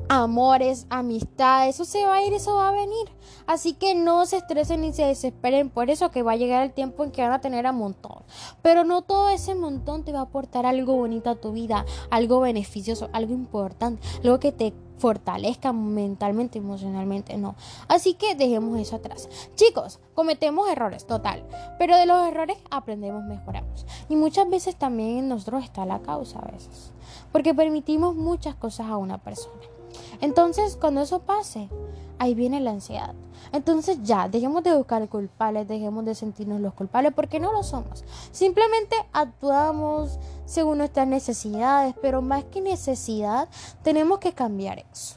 amores, 0.09 0.87
amistades, 0.89 1.75
eso 1.75 1.85
se 1.85 2.05
va 2.05 2.15
a 2.15 2.23
ir, 2.23 2.33
eso 2.33 2.55
va 2.55 2.69
a 2.69 2.71
venir. 2.71 3.09
Así 3.47 3.73
que 3.73 3.95
no 3.95 4.25
se 4.25 4.37
estresen 4.37 4.81
ni 4.81 4.93
se 4.93 5.05
desesperen 5.05 5.69
por 5.69 5.89
eso, 5.89 6.11
que 6.11 6.23
va 6.23 6.33
a 6.33 6.37
llegar 6.37 6.63
el 6.63 6.73
tiempo 6.73 7.03
en 7.03 7.11
que 7.11 7.21
van 7.21 7.31
a 7.31 7.41
tener 7.41 7.65
a 7.67 7.71
montón. 7.71 8.23
Pero 8.61 8.83
no 8.83 9.01
todo 9.01 9.29
ese 9.29 9.55
montón 9.55 10.03
te 10.03 10.11
va 10.11 10.19
a 10.19 10.23
aportar 10.23 10.65
algo 10.65 10.95
bonito 10.95 11.29
a 11.29 11.35
tu 11.35 11.51
vida, 11.51 11.85
algo 12.09 12.39
beneficioso, 12.39 13.09
algo 13.13 13.33
importante, 13.33 14.05
algo 14.23 14.39
que 14.39 14.51
te 14.51 14.73
fortalezca 14.97 15.73
mentalmente, 15.73 16.57
emocionalmente, 16.57 17.37
no. 17.37 17.55
Así 17.87 18.13
que 18.13 18.35
dejemos 18.35 18.79
eso 18.79 18.95
atrás. 18.95 19.29
Chicos, 19.55 19.99
cometemos 20.13 20.69
errores, 20.69 21.05
total, 21.05 21.43
pero 21.77 21.97
de 21.97 22.05
los 22.05 22.25
errores 22.27 22.57
aprendemos, 22.71 23.23
mejoramos. 23.23 23.85
Y 24.09 24.15
muchas 24.15 24.49
veces 24.49 24.75
también 24.75 25.17
en 25.17 25.29
nosotros 25.29 25.63
está 25.63 25.85
la 25.85 25.99
causa 25.99 26.39
a 26.39 26.51
veces, 26.51 26.93
porque 27.31 27.53
permitimos 27.53 28.15
muchas 28.15 28.55
cosas 28.55 28.87
a 28.87 28.97
una 28.97 29.17
persona. 29.17 29.74
Entonces, 30.21 30.77
cuando 30.79 31.01
eso 31.01 31.19
pase, 31.19 31.69
ahí 32.19 32.35
viene 32.35 32.59
la 32.59 32.71
ansiedad. 32.71 33.13
Entonces 33.51 33.99
ya, 34.03 34.27
dejemos 34.27 34.63
de 34.63 34.75
buscar 34.75 35.07
culpables, 35.07 35.67
dejemos 35.67 36.05
de 36.05 36.15
sentirnos 36.15 36.59
los 36.61 36.73
culpables 36.73 37.13
porque 37.13 37.39
no 37.39 37.51
lo 37.51 37.63
somos. 37.63 38.03
Simplemente 38.31 38.95
actuamos 39.13 40.19
según 40.45 40.79
nuestras 40.79 41.07
necesidades, 41.07 41.95
pero 42.01 42.21
más 42.21 42.43
que 42.45 42.61
necesidad, 42.61 43.47
tenemos 43.83 44.19
que 44.19 44.33
cambiar 44.33 44.83
eso. 44.91 45.15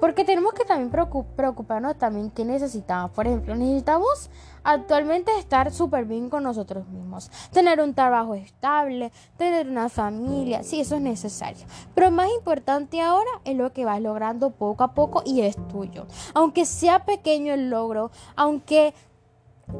Porque 0.00 0.24
tenemos 0.24 0.54
que 0.54 0.64
también 0.64 0.90
preocuparnos 1.36 1.98
también 1.98 2.30
qué 2.30 2.44
necesitamos. 2.44 3.10
Por 3.10 3.26
ejemplo, 3.26 3.54
necesitamos 3.54 4.30
actualmente 4.64 5.30
estar 5.38 5.72
súper 5.72 6.06
bien 6.06 6.30
con 6.30 6.42
nosotros 6.42 6.88
mismos. 6.88 7.30
Tener 7.52 7.80
un 7.80 7.94
trabajo 7.94 8.34
estable, 8.34 9.12
tener 9.36 9.68
una 9.68 9.88
familia, 9.88 10.62
sí, 10.62 10.80
eso 10.80 10.96
es 10.96 11.02
necesario. 11.02 11.66
Pero 11.94 12.10
más 12.10 12.30
importante 12.30 13.00
ahora 13.00 13.30
es 13.44 13.56
lo 13.56 13.72
que 13.72 13.84
vas 13.84 14.00
logrando 14.00 14.50
poco 14.50 14.84
a 14.84 14.94
poco 14.94 15.22
y 15.24 15.42
es 15.42 15.56
tuyo. 15.68 16.06
Aunque 16.34 16.64
sea 16.64 17.04
pequeño 17.04 17.52
el 17.52 17.70
logro, 17.70 18.10
aunque 18.36 18.94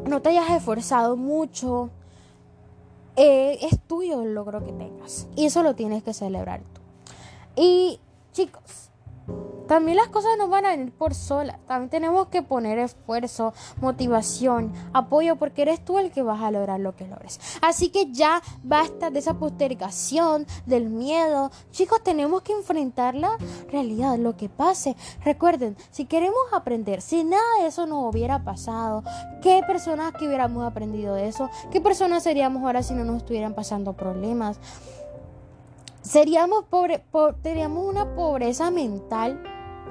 no 0.07 0.21
te 0.21 0.31
hayas 0.31 0.51
esforzado 0.51 1.17
mucho, 1.17 1.91
eh, 3.17 3.59
es 3.63 3.81
tuyo 3.87 4.23
el 4.23 4.35
logro 4.35 4.65
que 4.65 4.73
tengas. 4.73 5.29
Y 5.35 5.47
eso 5.47 5.63
lo 5.63 5.75
tienes 5.75 6.03
que 6.03 6.15
celebrar 6.15 6.61
tú. 6.61 6.81
Y 7.57 8.01
chicos, 8.33 8.90
también 9.71 9.99
las 9.99 10.09
cosas 10.09 10.33
no 10.37 10.49
van 10.49 10.67
a 10.67 10.71
venir 10.71 10.91
por 10.91 11.15
solas. 11.15 11.57
También 11.69 11.91
tenemos 11.91 12.27
que 12.27 12.43
poner 12.43 12.81
esfuerzo, 12.81 13.55
motivación, 13.81 14.73
apoyo, 14.93 15.37
porque 15.37 15.63
eres 15.63 15.85
tú 15.85 16.01
el 16.01 16.11
que 16.11 16.25
vas 16.25 16.43
a 16.43 16.51
lograr 16.51 16.81
lo 16.81 16.97
que 16.97 17.07
logres. 17.07 17.39
Así 17.63 17.91
que 17.91 18.11
ya 18.11 18.43
basta 18.65 19.11
de 19.11 19.21
esa 19.21 19.35
postergación, 19.35 20.45
del 20.67 20.91
miedo. 20.91 21.53
Chicos, 21.71 22.03
tenemos 22.03 22.43
que 22.43 22.53
enfrentar 22.53 23.15
la 23.15 23.31
realidad, 23.71 24.19
lo 24.19 24.37
que 24.37 24.49
pase. 24.49 24.97
Recuerden, 25.25 25.77
si 25.93 26.05
queremos 26.05 26.53
aprender, 26.53 27.01
si 27.01 27.23
nada 27.23 27.63
de 27.63 27.69
eso 27.69 27.87
nos 27.87 28.13
hubiera 28.13 28.43
pasado, 28.43 29.05
¿qué 29.41 29.63
personas 29.65 30.13
que 30.15 30.27
hubiéramos 30.27 30.67
aprendido 30.67 31.15
de 31.15 31.29
eso? 31.29 31.49
¿Qué 31.71 31.81
personas 31.81 32.25
seríamos 32.25 32.65
ahora 32.65 32.83
si 32.83 32.93
no 32.93 33.05
nos 33.05 33.19
estuvieran 33.19 33.55
pasando 33.55 33.93
problemas? 33.93 34.59
Seríamos 36.03 36.65
pobre, 36.65 37.05
tendríamos 37.43 37.85
una 37.85 38.15
pobreza 38.15 38.71
mental 38.71 39.43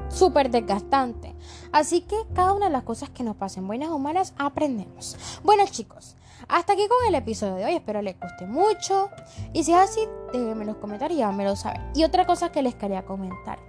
súper 0.09 0.49
desgastante. 0.49 1.35
Así 1.71 2.01
que 2.01 2.15
cada 2.33 2.53
una 2.53 2.65
de 2.65 2.71
las 2.71 2.83
cosas 2.83 3.09
que 3.09 3.23
nos 3.23 3.35
pasen, 3.35 3.67
buenas 3.67 3.89
o 3.89 3.99
malas, 3.99 4.33
aprendemos. 4.37 5.17
Bueno 5.43 5.63
chicos, 5.69 6.15
hasta 6.47 6.73
aquí 6.73 6.87
con 6.87 7.07
el 7.07 7.15
episodio 7.15 7.55
de 7.55 7.65
hoy. 7.65 7.75
Espero 7.75 8.01
les 8.01 8.19
guste 8.19 8.45
mucho. 8.45 9.09
Y 9.53 9.63
si 9.63 9.73
es 9.73 9.77
así, 9.77 10.01
déjenme 10.31 10.61
en 10.61 10.67
los 10.67 10.77
comentarios 10.77 11.19
y 11.19 11.21
háganmelo 11.21 11.55
saber. 11.55 11.81
Y 11.93 12.03
otra 12.03 12.25
cosa 12.25 12.51
que 12.51 12.61
les 12.61 12.75
quería 12.75 13.05
comentar. 13.05 13.59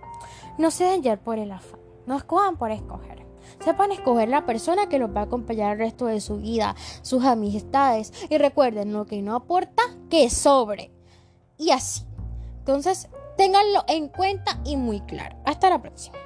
No 0.59 0.71
se 0.71 0.85
den 0.85 1.19
por 1.19 1.39
el 1.39 1.53
afán. 1.53 1.81
No 2.07 2.17
escojan 2.17 2.57
por 2.57 2.71
escoger. 2.71 3.27
Sepan 3.65 3.93
escoger 3.93 4.29
la 4.29 4.47
persona 4.47 4.89
que 4.89 4.99
los 4.99 5.15
va 5.15 5.21
a 5.21 5.25
acompañar 5.25 5.73
el 5.73 5.79
resto 5.79 6.07
de 6.07 6.21
su 6.21 6.39
vida, 6.39 6.75
sus 7.03 7.25
amistades. 7.25 8.13
Y 8.29 8.39
recuerden, 8.39 8.93
lo 8.93 9.07
que 9.07 9.21
no 9.23 9.35
aporta, 9.35 9.83
que 10.09 10.31
sobre. 10.31 10.91
Y 11.59 11.71
así. 11.71 12.05
Entonces, 12.71 13.09
ténganlo 13.37 13.83
en 13.89 14.07
cuenta 14.07 14.61
y 14.65 14.77
muy 14.77 15.01
claro. 15.01 15.37
Hasta 15.45 15.71
la 15.71 15.83
próxima. 15.83 16.17